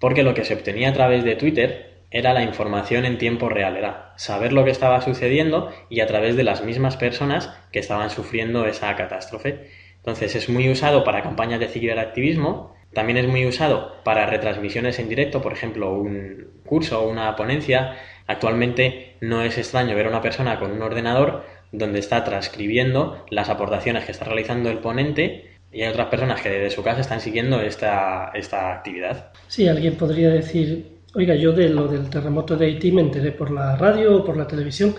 porque 0.00 0.22
lo 0.22 0.34
que 0.34 0.44
se 0.44 0.54
obtenía 0.54 0.90
a 0.90 0.92
través 0.92 1.24
de 1.24 1.36
Twitter 1.36 1.93
era 2.14 2.32
la 2.32 2.44
información 2.44 3.04
en 3.04 3.18
tiempo 3.18 3.48
real, 3.48 3.76
era 3.76 4.12
saber 4.14 4.52
lo 4.52 4.64
que 4.64 4.70
estaba 4.70 5.00
sucediendo 5.00 5.72
y 5.90 5.98
a 5.98 6.06
través 6.06 6.36
de 6.36 6.44
las 6.44 6.64
mismas 6.64 6.96
personas 6.96 7.52
que 7.72 7.80
estaban 7.80 8.08
sufriendo 8.08 8.66
esa 8.66 8.94
catástrofe. 8.94 9.68
Entonces 9.96 10.36
es 10.36 10.48
muy 10.48 10.70
usado 10.70 11.02
para 11.02 11.24
campañas 11.24 11.58
de 11.58 11.66
ciberactivismo, 11.66 12.72
también 12.92 13.18
es 13.18 13.26
muy 13.26 13.44
usado 13.46 13.96
para 14.04 14.26
retransmisiones 14.26 15.00
en 15.00 15.08
directo, 15.08 15.42
por 15.42 15.52
ejemplo, 15.52 15.92
un 15.92 16.52
curso 16.64 17.02
o 17.02 17.10
una 17.10 17.34
ponencia. 17.34 17.96
Actualmente 18.28 19.16
no 19.20 19.42
es 19.42 19.58
extraño 19.58 19.96
ver 19.96 20.06
a 20.06 20.10
una 20.10 20.22
persona 20.22 20.60
con 20.60 20.70
un 20.70 20.82
ordenador 20.82 21.44
donde 21.72 21.98
está 21.98 22.22
transcribiendo 22.22 23.26
las 23.28 23.48
aportaciones 23.48 24.04
que 24.04 24.12
está 24.12 24.24
realizando 24.24 24.70
el 24.70 24.78
ponente 24.78 25.50
y 25.72 25.82
hay 25.82 25.88
otras 25.88 26.06
personas 26.06 26.40
que 26.40 26.50
desde 26.50 26.70
su 26.70 26.84
casa 26.84 27.00
están 27.00 27.20
siguiendo 27.20 27.60
esta, 27.60 28.30
esta 28.34 28.72
actividad. 28.72 29.32
Sí, 29.48 29.66
alguien 29.66 29.96
podría 29.96 30.28
decir, 30.28 30.93
oiga, 31.14 31.34
yo 31.34 31.52
de 31.52 31.68
lo 31.68 31.88
del 31.88 32.10
terremoto 32.10 32.56
de 32.56 32.66
Haití 32.66 32.92
me 32.92 33.02
enteré 33.02 33.32
por 33.32 33.50
la 33.50 33.76
radio 33.76 34.16
o 34.16 34.24
por 34.24 34.36
la 34.36 34.46
televisión. 34.46 34.94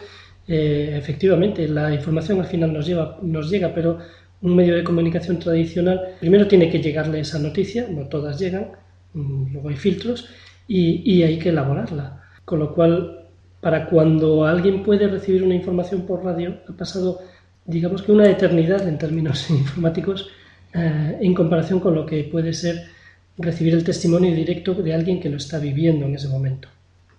Eh, 0.48 0.96
efectivamente, 0.98 1.68
la 1.68 1.94
información 1.94 2.40
al 2.40 2.48
final 2.48 2.74
nos, 2.74 2.88
llega, 3.50 3.74
pero 3.74 4.00
un 4.42 4.56
medio 4.56 4.76
de 4.76 4.84
comunicación 4.84 5.40
tradicional, 5.40 6.16
primero 6.20 6.48
tiene 6.48 6.70
que 6.70 6.82
llegarle 6.82 7.20
esa 7.20 7.40
noticia, 7.40 7.88
no 7.90 8.08
todas 8.08 8.40
llegan, 8.40 8.68
mm, 9.14 9.54
luego 9.54 9.70
hay 9.70 9.76
filtros, 9.76 10.30
y, 10.68 11.22
hay 11.24 11.38
que 11.38 11.50
elaborarla. 11.50 12.24
Con 12.44 12.60
lo 12.60 12.74
cual, 12.74 13.28
para 13.62 13.88
cuando 13.88 14.46
alguien 14.46 14.84
puede 14.84 15.08
recibir 15.08 15.44
una 15.44 15.56
información 15.56 16.06
por 16.06 16.24
radio, 16.24 16.58
ha 16.68 16.74
pasado, 16.74 17.20
digamos 17.66 18.02
que 18.04 18.12
una 18.12 18.30
eternidad 18.30 18.88
en 18.88 18.98
términos 18.98 19.50
informáticos, 19.50 20.30
eh, 20.74 21.18
en 21.22 21.34
comparación 21.34 21.80
con 21.80 21.96
lo 21.96 22.06
que 22.06 22.24
puede 22.26 22.54
ser 22.54 22.95
recibir 23.38 23.74
el 23.74 23.84
testimonio 23.84 24.34
directo 24.34 24.74
de 24.74 24.94
alguien 24.94 25.20
que 25.20 25.30
lo 25.30 25.38
está 25.38 25.60
viviendo 25.60 26.06
en 26.06 26.16
ese 26.16 26.28
momento. 26.28 26.70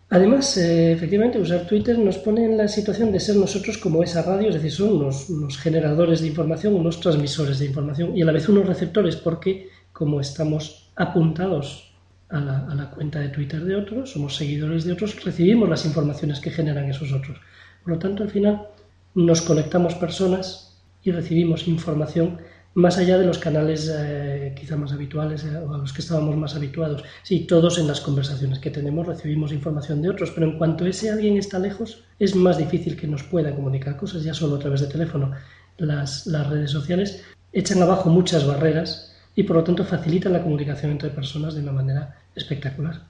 Además, 0.09 0.57
eh, 0.57 0.93
efectivamente, 0.93 1.39
usar 1.39 1.67
Twitter 1.67 1.99
nos 1.99 2.19
pone 2.19 2.45
en 2.45 2.57
la 2.57 2.69
situación 2.69 3.11
de 3.11 3.19
ser 3.19 3.37
nosotros 3.37 3.77
como 3.77 4.05
esa 4.05 4.23
radio, 4.23 4.49
es 4.49 4.55
decir, 4.55 4.71
son 4.71 4.93
unos, 4.93 5.59
generadores 5.59 6.21
de 6.21 6.29
información, 6.29 6.75
unos 6.75 7.01
transmisores 7.01 7.59
de 7.59 7.67
información 7.67 8.17
y 8.17 8.23
a 8.23 8.25
la 8.25 8.33
vez 8.33 8.49
unos 8.49 8.67
receptores, 8.67 9.17
porque 9.17 9.69
como 9.93 10.21
estamos 10.21 10.93
apuntados 10.95 11.93
a 12.29 12.41
la, 12.41 12.67
a 12.69 12.75
la, 12.75 12.91
cuenta 12.91 13.19
de 13.19 13.31
Twitter 13.31 13.65
de 13.65 13.75
otros, 13.75 14.13
somos 14.13 14.37
seguidores 14.37 14.85
de 14.85 14.93
otros, 14.93 15.25
recibimos 15.25 15.69
las 15.69 15.85
informaciones 15.85 16.39
que 16.39 16.51
generan 16.51 16.89
esos 16.89 17.13
otros. 17.13 17.39
Por 17.83 17.95
lo 17.95 17.99
tanto, 17.99 18.23
al 18.23 18.31
final 18.31 18.69
nos 19.15 19.43
conectamos 19.43 19.95
personas 19.97 20.83
y 21.03 21.11
recibimos 21.11 21.67
información 21.67 22.39
más 22.77 22.99
allá 22.99 23.17
de 23.17 23.25
los 23.25 23.39
canales 23.39 23.91
eh, 23.91 24.53
quizá 24.55 24.77
más 24.77 24.93
habituales 24.93 25.45
eh, 25.45 25.57
o 25.57 25.75
a 25.75 25.79
los 25.79 25.95
que 25.95 26.03
estábamos 26.03 26.37
más 26.37 26.55
habituados. 26.57 27.03
Sí, 27.23 27.41
todos 27.41 27.79
en 27.79 27.87
las 27.87 28.03
conversaciones 28.03 28.59
que 28.59 28.71
tenemos 28.71 29.07
recibimos 29.07 29.51
información 29.51 30.03
de 30.03 30.11
otros, 30.11 30.31
pero 30.33 30.47
en 30.47 30.59
cuanto 30.59 30.85
ese 30.85 31.11
alguien 31.11 31.39
está 31.39 31.59
lejos, 31.59 32.05
es 32.19 32.37
más 32.37 32.59
difícil 32.59 32.95
que 32.95 33.07
nos 33.07 33.23
pueda 33.23 33.55
comunicar 33.55 33.97
cosas 33.97 34.25
ya 34.25 34.35
solo 34.35 34.57
a 34.57 34.59
través 34.59 34.83
de 34.83 34.89
teléfono. 34.89 35.33
Las, 35.79 36.27
las 36.27 36.51
redes 36.51 36.71
sociales 36.71 37.25
echan 37.55 37.81
abajo 37.81 38.11
muchas 38.11 38.47
barreras 38.47 39.17
y 39.35 39.45
por 39.45 39.57
lo 39.57 39.65
tanto 39.65 39.83
facilitan 39.83 40.35
la 40.35 40.43
comunicación 40.43 40.93
entre 40.93 41.09
personas 41.09 41.55
de 41.55 41.63
una 41.63 41.73
manera 41.73 42.19
espectacular. 42.35 43.01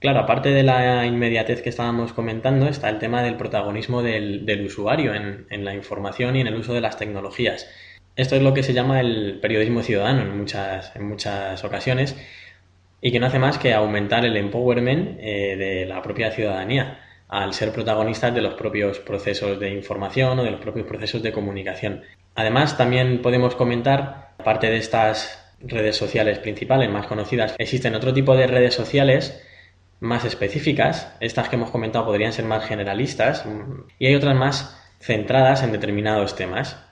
Claro, 0.00 0.20
aparte 0.20 0.50
de 0.50 0.64
la 0.64 1.06
inmediatez 1.06 1.62
que 1.62 1.70
estábamos 1.70 2.12
comentando, 2.12 2.66
está 2.68 2.90
el 2.90 2.98
tema 2.98 3.22
del 3.22 3.38
protagonismo 3.38 4.02
del, 4.02 4.44
del 4.44 4.66
usuario 4.66 5.14
en, 5.14 5.46
en 5.48 5.64
la 5.64 5.74
información 5.74 6.36
y 6.36 6.42
en 6.42 6.46
el 6.46 6.56
uso 6.56 6.74
de 6.74 6.82
las 6.82 6.98
tecnologías. 6.98 7.66
Esto 8.16 8.36
es 8.36 8.42
lo 8.42 8.54
que 8.54 8.62
se 8.62 8.72
llama 8.72 9.00
el 9.00 9.38
periodismo 9.40 9.82
ciudadano 9.82 10.22
en 10.22 10.38
muchas, 10.38 10.94
en 10.94 11.08
muchas 11.08 11.64
ocasiones 11.64 12.16
y 13.00 13.12
que 13.12 13.20
no 13.20 13.26
hace 13.26 13.38
más 13.38 13.58
que 13.58 13.74
aumentar 13.74 14.24
el 14.24 14.36
empowerment 14.36 15.18
eh, 15.20 15.56
de 15.56 15.86
la 15.86 16.00
propia 16.00 16.30
ciudadanía 16.30 17.00
al 17.28 17.52
ser 17.52 17.72
protagonistas 17.72 18.34
de 18.34 18.40
los 18.40 18.54
propios 18.54 19.00
procesos 19.00 19.58
de 19.58 19.70
información 19.70 20.38
o 20.38 20.44
de 20.44 20.50
los 20.50 20.60
propios 20.60 20.86
procesos 20.86 21.22
de 21.22 21.32
comunicación. 21.32 22.02
Además, 22.34 22.76
también 22.76 23.20
podemos 23.22 23.56
comentar, 23.56 24.34
aparte 24.38 24.70
de 24.70 24.76
estas 24.76 25.52
redes 25.60 25.96
sociales 25.96 26.38
principales 26.38 26.90
más 26.90 27.06
conocidas, 27.06 27.54
existen 27.58 27.94
otro 27.94 28.14
tipo 28.14 28.36
de 28.36 28.46
redes 28.46 28.74
sociales 28.74 29.42
más 30.00 30.24
específicas. 30.24 31.14
Estas 31.20 31.48
que 31.48 31.56
hemos 31.56 31.70
comentado 31.70 32.06
podrían 32.06 32.32
ser 32.32 32.44
más 32.44 32.64
generalistas 32.64 33.44
y 33.98 34.06
hay 34.06 34.14
otras 34.14 34.36
más 34.36 34.80
centradas 35.00 35.62
en 35.62 35.72
determinados 35.72 36.36
temas. 36.36 36.83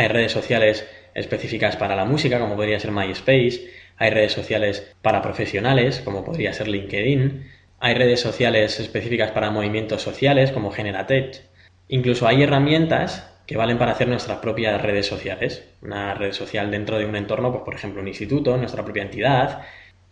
Hay 0.00 0.08
redes 0.08 0.32
sociales 0.32 0.86
específicas 1.14 1.76
para 1.76 1.94
la 1.94 2.06
música, 2.06 2.40
como 2.40 2.56
podría 2.56 2.80
ser 2.80 2.90
MySpace. 2.90 3.70
Hay 3.98 4.08
redes 4.08 4.32
sociales 4.32 4.94
para 5.02 5.20
profesionales, 5.20 6.00
como 6.02 6.24
podría 6.24 6.54
ser 6.54 6.68
LinkedIn. 6.68 7.44
Hay 7.80 7.92
redes 7.92 8.18
sociales 8.18 8.80
específicas 8.80 9.30
para 9.32 9.50
movimientos 9.50 10.00
sociales, 10.00 10.52
como 10.52 10.70
Generatech. 10.70 11.42
Incluso 11.88 12.26
hay 12.26 12.42
herramientas 12.42 13.30
que 13.46 13.58
valen 13.58 13.76
para 13.76 13.92
hacer 13.92 14.08
nuestras 14.08 14.38
propias 14.38 14.80
redes 14.80 15.04
sociales. 15.04 15.64
Una 15.82 16.14
red 16.14 16.32
social 16.32 16.70
dentro 16.70 16.98
de 16.98 17.04
un 17.04 17.16
entorno, 17.16 17.52
pues 17.52 17.64
por 17.64 17.74
ejemplo 17.74 18.00
un 18.00 18.08
instituto, 18.08 18.56
nuestra 18.56 18.82
propia 18.82 19.02
entidad. 19.02 19.60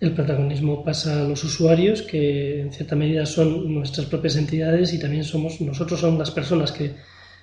El 0.00 0.12
protagonismo 0.12 0.85
pasa 0.85 1.23
a 1.23 1.25
los 1.25 1.42
usuarios, 1.45 2.02
que 2.02 2.61
en 2.61 2.73
cierta 2.75 2.95
medida 2.95 3.25
son 3.25 3.73
nuestras 3.73 4.07
propias 4.07 4.37
entidades 4.37 4.92
y 4.92 5.00
también 5.00 5.25
somos 5.25 5.62
nosotros 5.62 6.00
somos 6.00 6.18
las 6.18 6.30
personas 6.30 6.73
que 6.73 6.92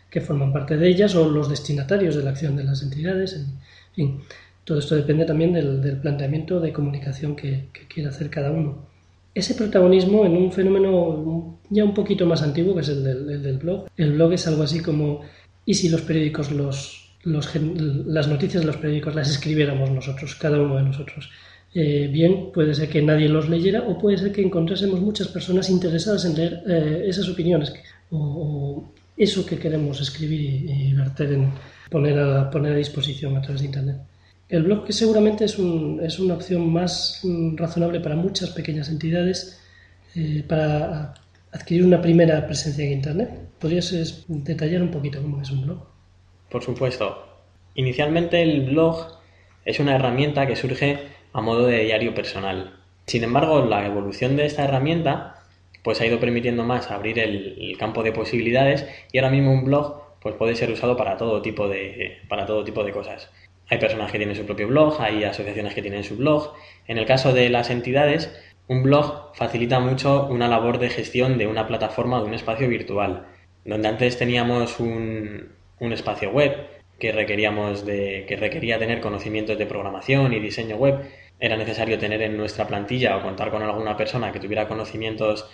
que 0.10 0.22
forman 0.22 0.54
parte 0.54 0.78
de 0.78 0.88
ellas 0.88 1.16
o 1.16 1.30
los 1.30 1.50
destinatarios 1.50 2.16
de 2.16 2.24
la 2.24 2.32
acción 2.32 2.56
de 2.56 2.64
las 2.64 2.82
entidades. 2.82 3.34
En 3.34 3.60
fin, 3.94 4.22
todo 4.64 4.80
esto 4.80 4.96
depende 4.96 5.26
también 5.26 5.54
del, 5.54 5.98
planteamiento 6.02 6.60
de 6.60 6.74
comunicación 6.74 7.36
que, 7.36 7.70
quiera 7.88 8.10
hacer 8.10 8.30
cada 8.30 8.52
uno. 8.52 8.88
Ese 9.34 9.54
protagonismo 9.56 10.26
en 10.26 10.38
un 10.38 10.52
fenómeno 10.52 11.60
ya 11.70 11.84
un 11.84 11.94
poquito 11.94 12.26
más 12.26 12.42
antiguo, 12.42 12.74
que 12.74 12.82
es 12.82 12.90
el 12.90 13.04
del, 13.04 13.58
blog. 13.58 13.88
El 13.98 14.14
blog 14.14 14.34
es 14.34 14.48
algo 14.48 14.64
así 14.64 14.80
como, 14.80 15.22
¿y 15.66 15.74
si 15.74 15.90
los 15.90 16.02
periódicos, 16.02 16.52
los, 16.52 17.12
las 17.26 18.28
noticias 18.28 18.64
de 18.64 18.68
los 18.68 18.78
periódicos 18.78 19.16
las 19.16 19.30
escribiéramos 19.30 19.92
nosotros, 19.92 20.36
cada 20.36 20.62
uno 20.62 20.78
de 20.78 20.84
nosotros? 20.84 21.30
Eh, 21.78 22.08
bien, 22.10 22.52
puede 22.54 22.74
ser 22.74 22.88
que 22.88 23.02
nadie 23.02 23.28
los 23.28 23.50
leyera 23.50 23.82
o 23.82 23.98
puede 23.98 24.18
ser 24.18 24.32
que 24.32 24.42
encontrásemos 24.42 25.02
muchas 25.02 25.28
personas 25.28 25.70
interesadas 25.70 26.24
en 26.24 26.36
leer 26.36 26.64
eh, 26.66 27.04
esas 27.08 27.28
opiniones 27.28 27.74
o, 28.12 28.86
eso 29.18 29.46
que 29.46 29.58
queremos 29.58 30.02
escribir 30.02 30.42
y, 30.42 30.94
verter 30.94 31.34
en, 31.34 31.52
poner 31.90 32.20
a, 32.20 32.50
poner 32.50 32.74
a 32.74 32.78
disposición 32.78 33.38
a 33.38 33.42
través 33.42 33.62
de 33.62 33.68
Internet. 33.68 33.98
El 34.48 34.64
blog 34.64 34.86
que 34.86 34.94
seguramente 34.94 35.46
es, 35.46 35.58
un, 35.58 36.00
es 36.04 36.20
una 36.20 36.36
opción 36.36 36.72
más 36.72 37.22
mm, 37.24 37.56
razonable 37.56 38.00
para 38.00 38.16
muchas 38.16 38.52
pequeñas 38.52 38.90
entidades 38.90 39.60
eh, 40.16 40.44
para 40.48 41.14
adquirir 41.52 41.86
una 41.86 42.02
primera 42.02 42.46
presencia 42.46 42.86
en 42.86 42.94
Internet. 42.94 43.30
¿Podrías 43.60 44.26
detallar 44.28 44.82
un 44.82 44.92
poquito 44.92 45.22
cómo 45.22 45.42
es 45.42 45.50
un 45.50 45.64
blog? 45.64 45.88
Por 46.50 46.64
supuesto. 46.64 47.26
Inicialmente 47.76 48.42
el 48.42 48.70
blog 48.70 49.20
es 49.64 49.80
una 49.80 49.96
herramienta 49.96 50.46
que 50.46 50.56
surge 50.56 51.00
a 51.34 51.42
modo 51.42 51.66
de 51.66 51.84
diario 51.84 52.14
personal. 52.14 52.80
Sin 53.06 53.24
embargo, 53.24 53.66
la 53.66 53.86
evolución 53.86 54.36
de 54.36 54.46
esta 54.46 54.64
herramienta 54.64 55.35
pues 55.86 56.02
ha 56.02 56.06
ido 56.08 56.20
permitiendo 56.20 56.64
más 56.64 56.90
abrir 56.90 57.20
el, 57.20 57.78
campo 57.78 58.02
de 58.02 58.12
posibilidades 58.12 58.88
y 59.12 59.20
ahora 59.20 59.30
mismo 59.30 59.54
un 59.54 59.64
blog 59.64 60.02
pues 60.20 60.34
puede 60.34 60.56
ser 60.56 60.72
usado 60.72 60.98
para 60.98 61.16
todo 61.16 61.44
tipo 61.44 61.70
de, 61.70 62.18
para 62.28 62.48
todo 62.48 62.64
tipo 62.64 62.84
de 62.84 62.92
cosas. 62.92 63.32
Hay 63.70 63.78
personas 63.78 64.12
que 64.12 64.18
tienen 64.18 64.36
su 64.36 64.46
propio 64.48 64.68
blog, 64.68 65.00
hay 65.00 65.24
asociaciones 65.24 65.76
que 65.76 65.84
tienen 65.84 66.04
su 66.04 66.18
blog. 66.18 66.54
En 66.88 66.98
el 66.98 67.06
caso 67.06 67.34
de 67.34 67.50
las 67.50 67.70
entidades, 67.70 68.36
un 68.68 68.82
blog 68.82 69.36
facilita 69.36 69.80
mucho 69.80 70.26
una 70.26 70.48
labor 70.48 70.80
de 70.80 70.90
gestión 70.90 71.38
de 71.38 71.46
una 71.46 71.68
plataforma 71.68 72.20
de 72.20 72.26
un 72.26 72.34
espacio 72.34 72.68
virtual. 72.68 73.28
Donde 73.64 73.88
antes 73.88 74.18
teníamos 74.18 74.80
un, 74.80 75.50
un 75.80 75.94
espacio 75.94 76.32
web 76.32 76.68
que 76.98 77.12
requeríamos 77.12 77.86
de, 77.86 78.26
que 78.28 78.38
requería 78.38 78.80
tener 78.80 79.02
conocimientos 79.02 79.60
de 79.60 79.68
programación 79.68 80.34
y 80.34 80.40
diseño 80.40 80.78
web, 80.78 81.02
era 81.40 81.58
necesario 81.58 82.00
tener 82.00 82.22
en 82.22 82.38
nuestra 82.38 82.66
plantilla 82.68 83.18
o 83.18 83.22
contar 83.22 83.52
con 83.52 83.62
alguna 83.62 83.98
persona 83.98 84.32
que 84.32 84.40
tuviera 84.40 84.68
conocimientos 84.68 85.50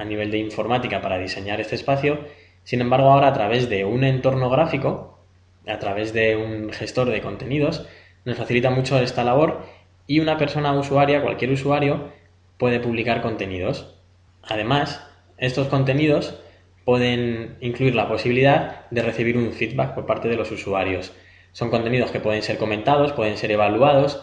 a 0.00 0.04
nivel 0.04 0.30
de 0.30 0.38
informática 0.38 1.02
para 1.02 1.18
diseñar 1.18 1.60
este 1.60 1.74
espacio. 1.74 2.20
Sin 2.64 2.80
embargo, 2.80 3.10
ahora 3.10 3.28
a 3.28 3.32
través 3.32 3.68
de 3.68 3.84
un 3.84 4.02
entorno 4.02 4.48
gráfico, 4.48 5.18
a 5.66 5.78
través 5.78 6.12
de 6.12 6.36
un 6.36 6.72
gestor 6.72 7.10
de 7.10 7.20
contenidos, 7.20 7.86
nos 8.24 8.36
facilita 8.36 8.70
mucho 8.70 8.98
esta 8.98 9.24
labor 9.24 9.62
y 10.06 10.20
una 10.20 10.38
persona 10.38 10.72
usuaria, 10.72 11.22
cualquier 11.22 11.52
usuario, 11.52 12.08
puede 12.56 12.80
publicar 12.80 13.20
contenidos. 13.20 13.94
Además, 14.42 15.06
estos 15.36 15.68
contenidos 15.68 16.40
pueden 16.84 17.56
incluir 17.60 17.94
la 17.94 18.08
posibilidad 18.08 18.88
de 18.90 19.02
recibir 19.02 19.36
un 19.36 19.52
feedback 19.52 19.94
por 19.94 20.06
parte 20.06 20.28
de 20.28 20.36
los 20.36 20.50
usuarios. 20.50 21.12
Son 21.52 21.70
contenidos 21.70 22.10
que 22.10 22.20
pueden 22.20 22.42
ser 22.42 22.56
comentados, 22.56 23.12
pueden 23.12 23.36
ser 23.36 23.52
evaluados 23.52 24.22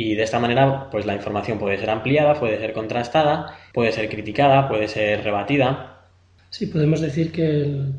y 0.00 0.14
de 0.14 0.22
esta 0.22 0.38
manera, 0.38 0.88
pues 0.92 1.06
la 1.06 1.16
información 1.16 1.58
puede 1.58 1.76
ser 1.76 1.90
ampliada, 1.90 2.34
puede 2.34 2.56
ser 2.58 2.72
contrastada, 2.72 3.58
puede 3.74 3.90
ser 3.90 4.08
criticada, 4.08 4.68
puede 4.68 4.86
ser 4.86 5.24
rebatida. 5.24 6.04
Sí, 6.50 6.68
podemos 6.68 7.00
decir 7.00 7.32
que 7.32 7.44
el, 7.44 7.94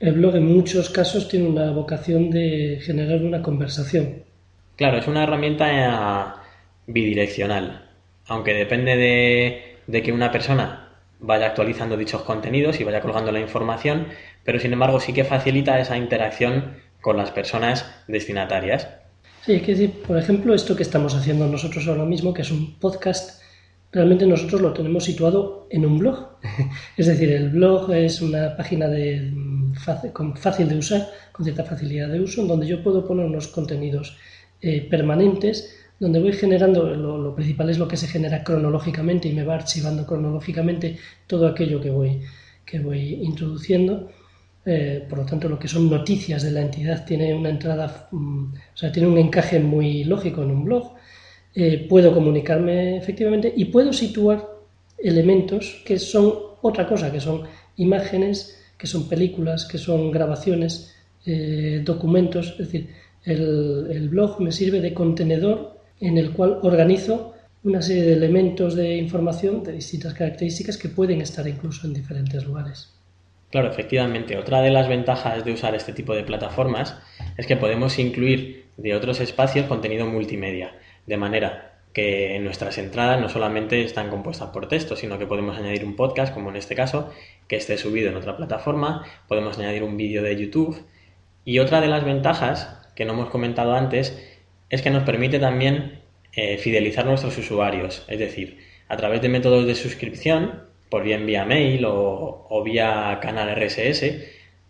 el 0.00 0.12
blog 0.14 0.36
en 0.36 0.46
muchos 0.46 0.88
casos 0.88 1.28
tiene 1.28 1.46
una 1.46 1.70
vocación 1.70 2.30
de 2.30 2.78
generar 2.80 3.22
una 3.22 3.42
conversación. 3.42 4.24
Claro, 4.76 4.96
es 4.96 5.06
una 5.06 5.24
herramienta 5.24 6.36
bidireccional, 6.86 7.86
aunque 8.28 8.54
depende 8.54 8.96
de, 8.96 9.76
de, 9.86 10.02
que 10.02 10.10
una 10.10 10.32
persona 10.32 10.88
vaya 11.20 11.48
actualizando 11.48 11.98
dichos 11.98 12.22
contenidos 12.22 12.80
y 12.80 12.84
vaya 12.84 13.02
colgando 13.02 13.30
la 13.30 13.40
información, 13.40 14.06
pero 14.42 14.58
sin 14.58 14.72
embargo 14.72 15.00
sí 15.00 15.12
que 15.12 15.24
facilita 15.24 15.78
esa 15.78 15.98
interacción 15.98 16.78
con 17.02 17.18
las 17.18 17.30
personas 17.30 17.94
destinatarias. 18.08 19.01
Sí, 19.44 19.52
hay 19.52 19.60
que 19.60 19.72
decir, 19.72 19.90
por 20.06 20.16
ejemplo, 20.16 20.54
esto 20.54 20.76
que 20.76 20.84
estamos 20.84 21.16
haciendo 21.16 21.48
nosotros 21.48 21.88
ahora 21.88 22.04
mismo, 22.04 22.32
que 22.32 22.42
es 22.42 22.50
un 22.52 22.78
podcast, 22.78 23.42
realmente 23.90 24.24
nosotros 24.24 24.60
lo 24.60 24.72
tenemos 24.72 25.02
situado 25.02 25.66
en 25.68 25.84
un 25.84 25.98
blog. 25.98 26.38
es 26.96 27.06
decir, 27.08 27.32
el 27.32 27.50
blog 27.50 27.92
es 27.92 28.22
una 28.22 28.56
página 28.56 28.86
de, 28.86 29.32
fácil, 30.36 30.68
de 30.68 30.78
usar, 30.78 31.08
con 31.32 31.44
cierta 31.44 31.64
facilidad 31.64 32.08
de 32.08 32.20
uso, 32.20 32.42
en 32.42 32.48
donde 32.48 32.68
yo 32.68 32.84
puedo 32.84 33.04
poner 33.04 33.26
unos 33.26 33.48
contenidos 33.48 34.16
eh, 34.60 34.86
permanentes, 34.88 35.76
donde 35.98 36.20
voy 36.20 36.34
generando, 36.34 36.94
lo, 36.94 37.34
principal 37.34 37.68
es 37.68 37.78
lo 37.78 37.88
que 37.88 37.96
se 37.96 38.06
genera 38.06 38.44
cronológicamente 38.44 39.26
y 39.26 39.32
me 39.32 39.42
va 39.42 39.56
archivando 39.56 40.06
cronológicamente 40.06 40.98
todo 41.26 41.48
aquello 41.48 41.80
que 41.80 41.90
voy, 41.90 42.22
que 42.64 42.78
voy 42.78 43.14
introduciendo. 43.14 44.08
Eh, 44.64 45.04
por 45.08 45.18
lo 45.18 45.26
tanto, 45.26 45.48
lo 45.48 45.58
que 45.58 45.68
son 45.68 45.90
noticias 45.90 46.42
de 46.42 46.52
la 46.52 46.60
entidad 46.60 47.04
tiene 47.04 47.34
una 47.34 47.50
entrada, 47.50 48.08
mm, 48.12 48.44
o 48.54 48.76
sea, 48.76 48.92
tiene 48.92 49.08
un 49.08 49.18
encaje 49.18 49.58
muy 49.58 50.04
lógico 50.04 50.42
en 50.42 50.50
un 50.50 50.64
blog. 50.64 50.94
Eh, 51.54 51.86
puedo 51.88 52.14
comunicarme 52.14 52.96
efectivamente 52.96 53.52
y 53.56 53.66
puedo 53.66 53.92
situar 53.92 54.48
elementos 54.98 55.82
que 55.84 55.98
son 55.98 56.32
otra 56.62 56.86
cosa, 56.86 57.10
que 57.12 57.20
son 57.20 57.42
imágenes, 57.76 58.58
que 58.78 58.86
son 58.86 59.08
películas, 59.08 59.64
que 59.66 59.78
son 59.78 60.10
grabaciones, 60.10 60.94
eh, 61.26 61.82
documentos. 61.84 62.52
Es 62.52 62.58
decir, 62.58 62.88
el, 63.24 63.88
el 63.90 64.08
blog 64.08 64.40
me 64.40 64.52
sirve 64.52 64.80
de 64.80 64.94
contenedor 64.94 65.78
en 66.00 66.18
el 66.18 66.32
cual 66.32 66.58
organizo 66.62 67.34
una 67.64 67.82
serie 67.82 68.04
de 68.04 68.14
elementos 68.14 68.74
de 68.74 68.96
información 68.96 69.62
de 69.62 69.72
distintas 69.72 70.14
características 70.14 70.76
que 70.76 70.88
pueden 70.88 71.20
estar 71.20 71.46
incluso 71.46 71.86
en 71.86 71.94
diferentes 71.94 72.44
lugares. 72.44 73.01
Claro, 73.52 73.68
efectivamente. 73.68 74.38
Otra 74.38 74.62
de 74.62 74.70
las 74.70 74.88
ventajas 74.88 75.44
de 75.44 75.52
usar 75.52 75.74
este 75.74 75.92
tipo 75.92 76.14
de 76.14 76.24
plataformas 76.24 76.98
es 77.36 77.46
que 77.46 77.56
podemos 77.56 77.98
incluir 77.98 78.70
de 78.78 78.94
otros 78.94 79.20
espacios 79.20 79.66
contenido 79.66 80.06
multimedia, 80.06 80.74
de 81.06 81.18
manera 81.18 81.80
que 81.92 82.38
nuestras 82.40 82.78
entradas 82.78 83.20
no 83.20 83.28
solamente 83.28 83.82
están 83.82 84.08
compuestas 84.08 84.48
por 84.48 84.68
texto, 84.68 84.96
sino 84.96 85.18
que 85.18 85.26
podemos 85.26 85.58
añadir 85.58 85.84
un 85.84 85.96
podcast, 85.96 86.32
como 86.32 86.48
en 86.48 86.56
este 86.56 86.74
caso, 86.74 87.12
que 87.46 87.56
esté 87.56 87.76
subido 87.76 88.08
en 88.08 88.16
otra 88.16 88.38
plataforma, 88.38 89.04
podemos 89.28 89.58
añadir 89.58 89.82
un 89.82 89.98
vídeo 89.98 90.22
de 90.22 90.34
YouTube. 90.34 90.86
Y 91.44 91.58
otra 91.58 91.82
de 91.82 91.88
las 91.88 92.04
ventajas 92.04 92.88
que 92.96 93.04
no 93.04 93.12
hemos 93.12 93.28
comentado 93.28 93.74
antes 93.74 94.18
es 94.70 94.80
que 94.80 94.88
nos 94.88 95.02
permite 95.02 95.38
también 95.38 96.00
eh, 96.32 96.56
fidelizar 96.56 97.04
nuestros 97.04 97.36
usuarios, 97.36 98.06
es 98.08 98.18
decir, 98.18 98.60
a 98.88 98.96
través 98.96 99.20
de 99.20 99.28
métodos 99.28 99.66
de 99.66 99.74
suscripción 99.74 100.71
por 100.92 101.02
bien 101.02 101.24
vía 101.24 101.46
mail 101.46 101.86
o, 101.86 102.62
vía 102.62 103.18
canal 103.22 103.48
RSS, 103.56 104.02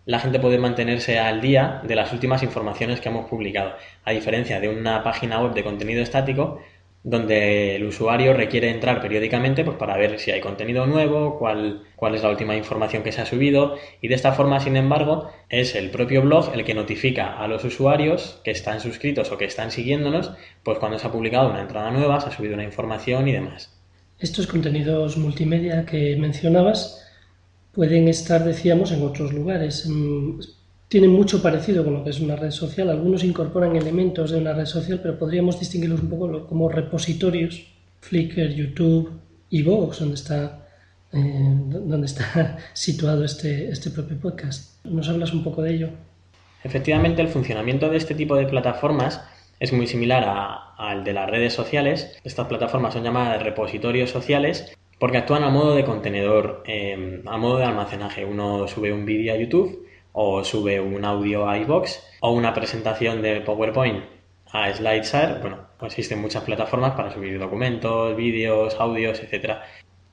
la 0.06 0.20
gente 0.20 0.38
puede 0.38 0.56
mantenerse 0.56 1.18
al 1.18 1.40
día 1.40 1.82
de 1.82 1.96
las 1.96 2.12
últimas 2.12 2.44
informaciones 2.44 3.00
que 3.00 3.08
hemos 3.08 3.28
publicado, 3.28 3.72
a 4.04 4.12
diferencia 4.12 4.60
de 4.60 4.68
una 4.68 5.02
página 5.02 5.42
web 5.42 5.52
de 5.52 5.64
contenido 5.64 6.00
estático 6.00 6.60
donde 7.02 7.74
el 7.74 7.84
usuario 7.84 8.34
requiere 8.34 8.70
entrar 8.70 9.00
periódicamente 9.00 9.64
pues, 9.64 9.76
para 9.76 9.96
ver 9.96 10.20
si 10.20 10.30
hay 10.30 10.40
contenido 10.40 10.86
nuevo, 10.86 11.40
cuál, 11.40 11.82
cuál 11.96 12.14
es 12.14 12.22
la 12.22 12.30
última 12.30 12.54
información 12.54 13.02
que 13.02 13.10
se 13.10 13.20
ha 13.20 13.26
subido 13.26 13.76
y 14.00 14.06
de 14.06 14.14
esta 14.14 14.30
forma, 14.30 14.60
sin 14.60 14.76
embargo, 14.76 15.28
es 15.48 15.74
el 15.74 15.90
propio 15.90 16.22
blog 16.22 16.52
el 16.54 16.64
que 16.64 16.74
notifica 16.74 17.36
a 17.36 17.48
los 17.48 17.64
usuarios 17.64 18.40
que 18.44 18.52
están 18.52 18.78
suscritos 18.78 19.32
o 19.32 19.38
que 19.38 19.46
están 19.46 19.72
siguiéndonos, 19.72 20.32
pues 20.62 20.78
cuando 20.78 21.00
se 21.00 21.08
ha 21.08 21.10
publicado 21.10 21.50
una 21.50 21.62
entrada 21.62 21.90
nueva, 21.90 22.20
se 22.20 22.28
ha 22.28 22.32
subido 22.32 22.54
una 22.54 22.62
información 22.62 23.26
y 23.26 23.32
demás. 23.32 23.71
Estos 24.22 24.46
contenidos 24.46 25.16
multimedia 25.16 25.84
que 25.84 26.14
mencionabas 26.16 27.04
pueden 27.72 28.06
estar, 28.06 28.44
decíamos, 28.44 28.92
en 28.92 29.02
otros 29.02 29.32
lugares. 29.32 29.84
Mm, 29.88 30.38
tienen 30.86 31.10
mucho 31.10 31.42
parecido 31.42 31.82
con 31.82 31.94
lo 31.94 32.04
que 32.04 32.10
es 32.10 32.20
una 32.20 32.36
red 32.36 32.52
social. 32.52 32.88
Algunos 32.88 33.24
incorporan 33.24 33.74
elementos 33.74 34.30
de 34.30 34.38
una 34.38 34.52
red 34.52 34.66
social, 34.66 35.00
pero 35.02 35.18
podríamos 35.18 35.58
distinguirlos 35.58 36.02
un 36.02 36.08
poco 36.08 36.46
como 36.46 36.68
repositorios. 36.68 37.66
Flickr, 38.00 38.54
YouTube 38.54 39.10
y 39.50 39.62
Vox, 39.62 39.98
donde 39.98 40.14
está, 40.14 40.68
eh, 41.12 41.18
donde 41.18 42.06
está 42.06 42.58
situado 42.74 43.24
este, 43.24 43.70
este 43.70 43.90
propio 43.90 44.18
podcast. 44.18 44.84
¿Nos 44.84 45.08
hablas 45.08 45.32
un 45.32 45.42
poco 45.42 45.62
de 45.62 45.74
ello? 45.74 45.88
Efectivamente, 46.62 47.22
el 47.22 47.28
funcionamiento 47.28 47.90
de 47.90 47.96
este 47.96 48.14
tipo 48.14 48.36
de 48.36 48.46
plataformas 48.46 49.20
es 49.62 49.72
muy 49.72 49.86
similar 49.86 50.24
al 50.76 51.04
de 51.04 51.12
las 51.12 51.30
redes 51.30 51.52
sociales. 51.52 52.18
Estas 52.24 52.48
plataformas 52.48 52.94
son 52.94 53.04
llamadas 53.04 53.40
repositorios 53.40 54.10
sociales 54.10 54.76
porque 54.98 55.18
actúan 55.18 55.44
a 55.44 55.50
modo 55.50 55.76
de 55.76 55.84
contenedor, 55.84 56.64
em, 56.66 57.22
a 57.28 57.36
modo 57.38 57.58
de 57.58 57.64
almacenaje. 57.66 58.24
Uno 58.24 58.66
sube 58.66 58.92
un 58.92 59.06
vídeo 59.06 59.32
a 59.32 59.36
YouTube 59.36 59.86
o 60.10 60.42
sube 60.42 60.80
un 60.80 61.04
audio 61.04 61.48
a 61.48 61.58
iBox 61.58 62.02
o 62.22 62.32
una 62.32 62.52
presentación 62.52 63.22
de 63.22 63.40
PowerPoint 63.40 64.02
a 64.50 64.72
SlideShare. 64.74 65.40
Bueno, 65.40 65.58
pues 65.78 65.92
existen 65.92 66.20
muchas 66.20 66.42
plataformas 66.42 66.94
para 66.94 67.12
subir 67.12 67.38
documentos, 67.38 68.16
vídeos, 68.16 68.74
audios, 68.80 69.22
etc. 69.22 69.58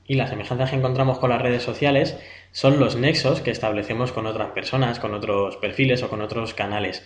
Y 0.06 0.14
las 0.14 0.30
semejanzas 0.30 0.70
que 0.70 0.76
encontramos 0.76 1.18
con 1.18 1.30
las 1.30 1.42
redes 1.42 1.64
sociales 1.64 2.16
son 2.52 2.78
los 2.78 2.94
nexos 2.94 3.40
que 3.40 3.50
establecemos 3.50 4.12
con 4.12 4.26
otras 4.26 4.50
personas, 4.52 5.00
con 5.00 5.12
otros 5.12 5.56
perfiles 5.56 6.04
o 6.04 6.08
con 6.08 6.20
otros 6.20 6.54
canales 6.54 7.04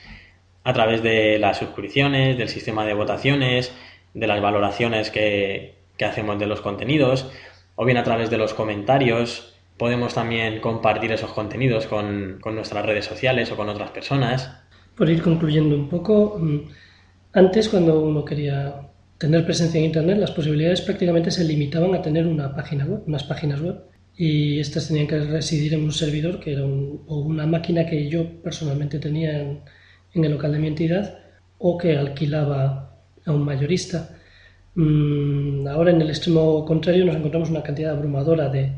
a 0.64 0.72
través 0.72 1.02
de 1.02 1.38
las 1.38 1.58
suscripciones, 1.58 2.38
del 2.38 2.48
sistema 2.48 2.86
de 2.86 2.94
votaciones, 2.94 3.72
de 4.14 4.26
las 4.26 4.40
valoraciones 4.40 5.10
que, 5.10 5.74
hacemos 6.04 6.38
de 6.38 6.46
los 6.46 6.62
contenidos, 6.62 7.30
o 7.76 7.84
bien 7.84 7.98
a 7.98 8.04
través 8.04 8.30
de 8.30 8.38
los 8.38 8.54
comentarios. 8.54 9.54
Podemos 9.76 10.14
también 10.14 10.60
compartir 10.60 11.12
esos 11.12 11.32
contenidos 11.32 11.86
con, 11.86 12.40
nuestras 12.40 12.84
redes 12.86 13.04
sociales 13.04 13.52
o 13.52 13.56
con 13.56 13.68
otras 13.68 13.90
personas. 13.90 14.50
Por 14.96 15.10
ir 15.10 15.22
concluyendo 15.22 15.74
un 15.74 15.88
poco, 15.88 16.38
mm, 16.38 16.60
antes 17.34 17.68
cuando 17.68 18.00
uno 18.00 18.24
quería 18.24 18.88
tener 19.18 19.44
presencia 19.44 19.78
en 19.78 19.86
Internet, 19.86 20.18
las 20.18 20.30
posibilidades 20.30 20.80
prácticamente 20.80 21.30
se 21.30 21.44
limitaban 21.44 21.94
a 21.94 22.00
tener 22.00 22.26
una 22.26 22.54
página 22.54 22.86
web, 22.86 23.02
unas 23.06 23.24
páginas 23.24 23.60
web, 23.60 23.82
y 24.16 24.60
estas 24.60 24.88
tenían 24.88 25.08
que 25.08 25.18
residir 25.18 25.74
en 25.74 25.82
un 25.82 25.92
servidor 25.92 26.40
que 26.40 26.52
era 26.52 26.64
o 26.64 27.18
una 27.18 27.46
máquina 27.46 27.84
que 27.84 28.08
yo 28.08 28.40
personalmente 28.42 29.00
tenía 29.00 29.40
en, 29.40 29.62
en 30.14 30.24
el 30.24 30.32
local 30.32 30.52
de 30.52 30.58
mi 30.58 30.68
entidad 30.68 31.18
o 31.58 31.78
que 31.78 31.96
alquilaba 31.96 32.90
a 33.24 33.32
un 33.32 33.44
mayorista. 33.44 34.16
Mm, 34.74 35.66
ahora 35.68 35.90
en 35.92 36.02
el 36.02 36.10
extremo 36.10 36.64
contrario 36.64 37.04
nos 37.04 37.16
encontramos 37.16 37.50
una 37.50 37.62
cantidad 37.62 37.92
abrumadora 37.92 38.48
de, 38.48 38.72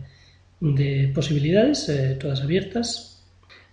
posibilidades, 1.15 1.89
eh, 1.89 2.17
todas 2.21 2.43
abiertas. 2.43 3.25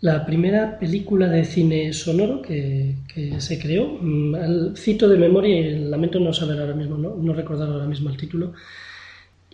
La 0.02 0.26
primera 0.26 0.78
película 0.80 1.30
de 1.30 1.46
cine 1.46 1.94
sonoro 1.94 2.42
que, 2.42 2.96
se 3.38 3.60
creó, 3.60 3.98
mm, 4.02 4.76
cito 4.76 5.08
de 5.08 5.18
memoria 5.18 5.60
y 5.60 5.80
lamento 5.80 6.20
no 6.20 6.34
saber 6.34 6.60
ahora 6.60 6.76
mismo, 6.76 6.98
no, 6.98 7.16
no, 7.16 7.34
recordar 7.34 7.70
ahora 7.70 7.88
mismo 7.88 8.10
el 8.10 8.18
título, 8.18 8.54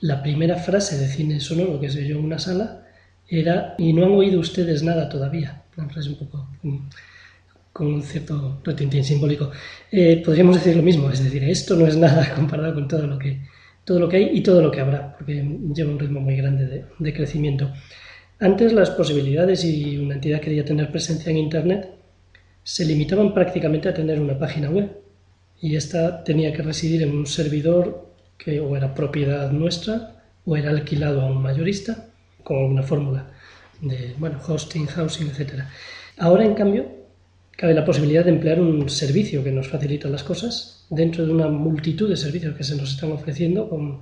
la 0.01 0.23
primera 0.23 0.55
frase 0.55 0.97
de 0.97 1.07
cine 1.07 1.39
sonoro 1.39 1.79
que 1.79 1.89
se 1.89 2.03
oyó 2.03 2.17
en 2.17 2.25
una 2.25 2.39
sala 2.39 2.87
era 3.27 3.75
y 3.77 3.93
no 3.93 4.05
han 4.05 4.13
oído 4.13 4.39
ustedes 4.39 4.81
nada 4.83 5.07
todavía. 5.09 5.63
Una 5.77 5.89
frase 5.89 6.09
un 6.09 6.15
poco 6.15 6.47
mm, 6.63 6.77
con 7.79 7.87
un 7.87 8.03
cierto 8.03 8.59
retintín 8.61 9.05
simbólico. 9.05 9.51
Eh, 9.89 10.21
podríamos 10.25 10.57
decir 10.57 10.75
lo 10.75 10.83
mismo, 10.83 11.09
es 11.09 11.23
decir, 11.23 11.41
esto 11.45 11.77
no 11.77 11.87
es 11.87 11.95
nada 11.95 12.33
comparado 12.35 12.73
con 12.73 12.89
todo 12.89 13.07
lo 13.07 13.17
que, 13.17 13.39
todo 13.85 14.01
lo 14.01 14.09
que 14.09 14.17
hay 14.17 14.29
y 14.33 14.41
todo 14.41 14.61
lo 14.61 14.69
que 14.69 14.81
habrá, 14.81 15.15
porque 15.15 15.35
lleva 15.73 15.89
un 15.89 15.97
ritmo 15.97 16.19
muy 16.19 16.35
grande 16.35 16.85
de, 16.99 17.13
crecimiento. 17.13 17.71
Antes 18.37 18.73
las 18.73 18.89
posibilidades 18.89 19.63
y 19.63 19.97
una 19.97 20.15
entidad 20.15 20.41
quería 20.41 20.65
tener 20.65 20.91
presencia 20.91 21.31
en 21.31 21.37
Internet 21.37 21.89
se 22.63 22.83
limitaban 22.83 23.33
prácticamente 23.33 23.87
a 23.87 23.93
tener 23.93 24.19
una 24.19 24.37
página 24.37 24.69
web 24.69 24.97
y 25.61 25.77
esta 25.77 26.21
tenía 26.25 26.51
que 26.51 26.61
residir 26.61 27.01
en 27.03 27.15
un 27.15 27.25
servidor 27.25 28.09
que 28.37 28.59
o 28.59 28.75
era 28.75 28.93
propiedad 28.93 29.51
nuestra 29.51 30.21
o 30.45 30.57
era 30.57 30.69
alquilado 30.69 31.21
a 31.21 31.27
un 31.27 31.41
mayorista 31.41 32.09
con 32.43 32.57
una 32.57 32.83
fórmula 32.83 33.31
de 33.81 34.15
bueno, 34.17 34.37
hosting, 34.45 34.85
housing, 34.85 35.27
etc. 35.29 35.63
Ahora, 36.17 36.43
en 36.43 36.53
cambio, 36.53 36.98
cabe 37.59 37.73
la 37.73 37.83
posibilidad 37.83 38.23
de 38.23 38.31
emplear 38.31 38.61
un 38.61 38.87
servicio 38.87 39.43
que 39.43 39.51
nos 39.51 39.67
facilita 39.67 40.07
las 40.07 40.23
cosas 40.23 40.85
dentro 40.89 41.25
de 41.25 41.33
una 41.33 41.49
multitud 41.49 42.07
de 42.09 42.15
servicios 42.15 42.55
que 42.55 42.63
se 42.63 42.77
nos 42.77 42.91
están 42.91 43.11
ofreciendo 43.11 43.67
con 43.67 43.99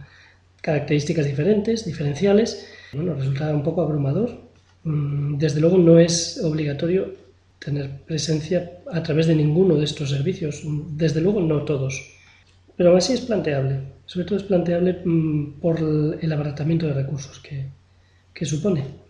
características 0.62 1.26
diferentes, 1.26 1.84
diferenciales. 1.84 2.70
Bueno, 2.93 3.15
resulta 3.15 3.50
un 3.50 3.63
poco 3.63 3.82
abrumador. 3.82 4.30
Mm, 4.84 5.39
desde 5.39 5.60
luego 5.60 5.80
no 5.80 5.98
es 5.98 6.39
obligatorio 6.43 7.15
tener 7.58 7.89
presencia 8.06 8.74
a 8.91 9.02
través 9.02 9.26
de 9.26 9.34
ninguno 9.34 9.76
de 9.76 9.86
estos 9.86 10.12
servicios. 10.12 10.62
Desde 10.91 11.22
luego 11.22 11.41
no 11.41 11.63
todos. 11.63 12.13
Pero 12.76 12.96
así 12.96 13.13
es 13.13 13.22
planteable. 13.22 13.80
Sobre 14.06 14.28
todo 14.28 14.38
es 14.38 14.43
planteable 14.43 15.02
mm, 15.04 15.54
por 15.60 15.80
el 16.22 16.32
abaratamiento 16.32 16.86
de 16.86 16.93
recursos 16.93 17.39
que, 17.39 17.65
que 18.36 18.46
supone. 18.46 19.07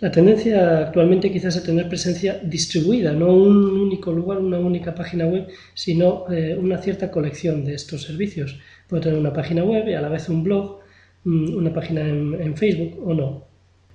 La 0.00 0.12
tendencia 0.12 0.78
actualmente 0.86 1.32
quizás 1.32 1.56
es 1.56 1.64
tener 1.64 1.88
presencia 1.88 2.38
distribuida, 2.44 3.12
no 3.12 3.32
un 3.34 3.80
único 3.80 4.12
lugar, 4.12 4.38
una 4.38 4.58
única 4.58 4.94
página 4.94 5.26
web, 5.26 5.48
sino 5.74 6.30
eh, 6.30 6.56
una 6.56 6.78
cierta 6.78 7.10
colección 7.10 7.64
de 7.64 7.74
estos 7.74 8.02
servicios. 8.02 8.60
Puede 8.86 9.02
tener 9.02 9.18
una 9.18 9.32
página 9.32 9.64
web 9.64 9.88
y 9.88 9.94
a 9.94 10.00
la 10.00 10.08
vez 10.08 10.28
un 10.28 10.44
blog, 10.44 10.78
mm, 11.24 11.56
una 11.56 11.72
página 11.72 12.02
en, 12.02 12.56
Facebook 12.56 13.02
o 13.04 13.12
no. 13.12 13.44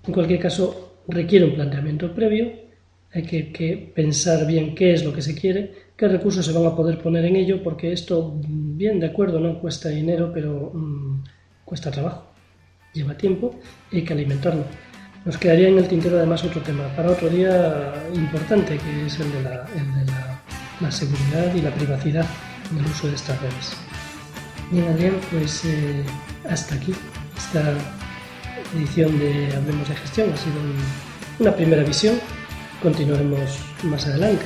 En 0.06 0.14
cualquier 0.14 0.40
caso, 0.40 0.98
requiere 1.08 1.46
un 1.46 1.56
planteamiento 1.56 2.14
previo, 2.14 2.52
hay 3.14 3.24
que, 3.24 3.92
pensar 3.96 4.46
bien 4.46 4.76
qué 4.76 4.94
es 4.94 5.06
lo 5.06 5.14
que 5.14 5.22
se 5.22 5.36
quiere, 5.36 5.72
qué 5.96 6.08
recursos 6.10 6.46
se 6.46 6.52
van 6.52 6.66
a 6.66 6.76
poder 6.76 6.98
poner 6.98 7.24
en 7.26 7.38
ello, 7.38 7.64
porque 7.64 7.94
esto, 7.94 8.42
bien 8.46 9.00
de 9.00 9.08
acuerdo, 9.08 9.40
no 9.40 9.60
cuesta 9.60 9.88
dinero, 9.90 10.32
pero 10.34 10.72
mm, 10.74 11.24
cuesta 11.64 11.92
trabajo, 11.92 12.26
lleva 12.94 13.16
tiempo 13.16 13.56
y 13.92 13.98
hay 13.98 14.04
que 14.04 14.14
alimentarlo. 14.14 14.66
Nos 15.26 15.38
quedaría 15.38 15.70
en 15.70 15.78
el 15.78 15.88
tintero 15.88 16.18
además 16.18 16.44
otro 16.44 16.62
tema 16.62 16.86
para 16.98 17.12
otro 17.12 17.30
día 17.30 17.94
importante, 18.14 18.78
que 18.78 19.06
es 19.06 19.20
el 19.20 19.32
de 19.32 19.42
la, 19.42 20.92
seguridad 20.92 21.56
y 21.56 21.62
la 21.62 21.72
privacidad 21.72 22.26
del 22.72 22.86
uso 22.86 23.08
de 23.08 23.16
estas 23.16 23.40
redes. 23.42 23.74
Bien, 24.70 24.86
Adrián, 24.90 25.16
pues 25.32 25.64
eh, 25.64 26.04
hasta 26.50 26.76
aquí 26.76 26.94
esta 27.38 27.74
edición 28.76 29.18
de 29.18 29.56
Hablemos 29.56 29.88
de 29.88 29.96
Gestión. 29.96 30.34
Ha 30.34 30.38
sido 30.38 30.56
una 31.40 31.56
primera 31.56 31.84
visión. 31.84 32.20
Continuaremos 32.82 33.60
más 33.84 34.06
adelante. 34.08 34.46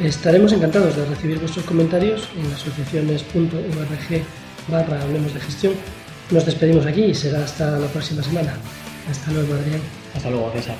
Estaremos 0.00 0.52
encantados 0.52 0.96
de 0.96 1.04
recibir 1.04 1.38
vuestros 1.38 1.64
comentarios 1.64 2.28
en 2.36 2.52
asociaciones.org 2.52 4.24
barra 4.66 5.00
Hablemos 5.00 5.32
de 5.32 5.40
Gestión. 5.40 5.74
Nos 6.32 6.44
despedimos 6.44 6.86
aquí 6.86 7.04
y 7.04 7.14
será 7.14 7.44
hasta 7.44 7.78
la 7.78 7.86
próxima 7.86 8.20
semana. 8.20 8.54
Hasta 9.10 9.30
luego, 9.32 9.54
Adrián. 9.54 9.80
Hasta 10.14 10.30
luego, 10.30 10.52
César. 10.52 10.76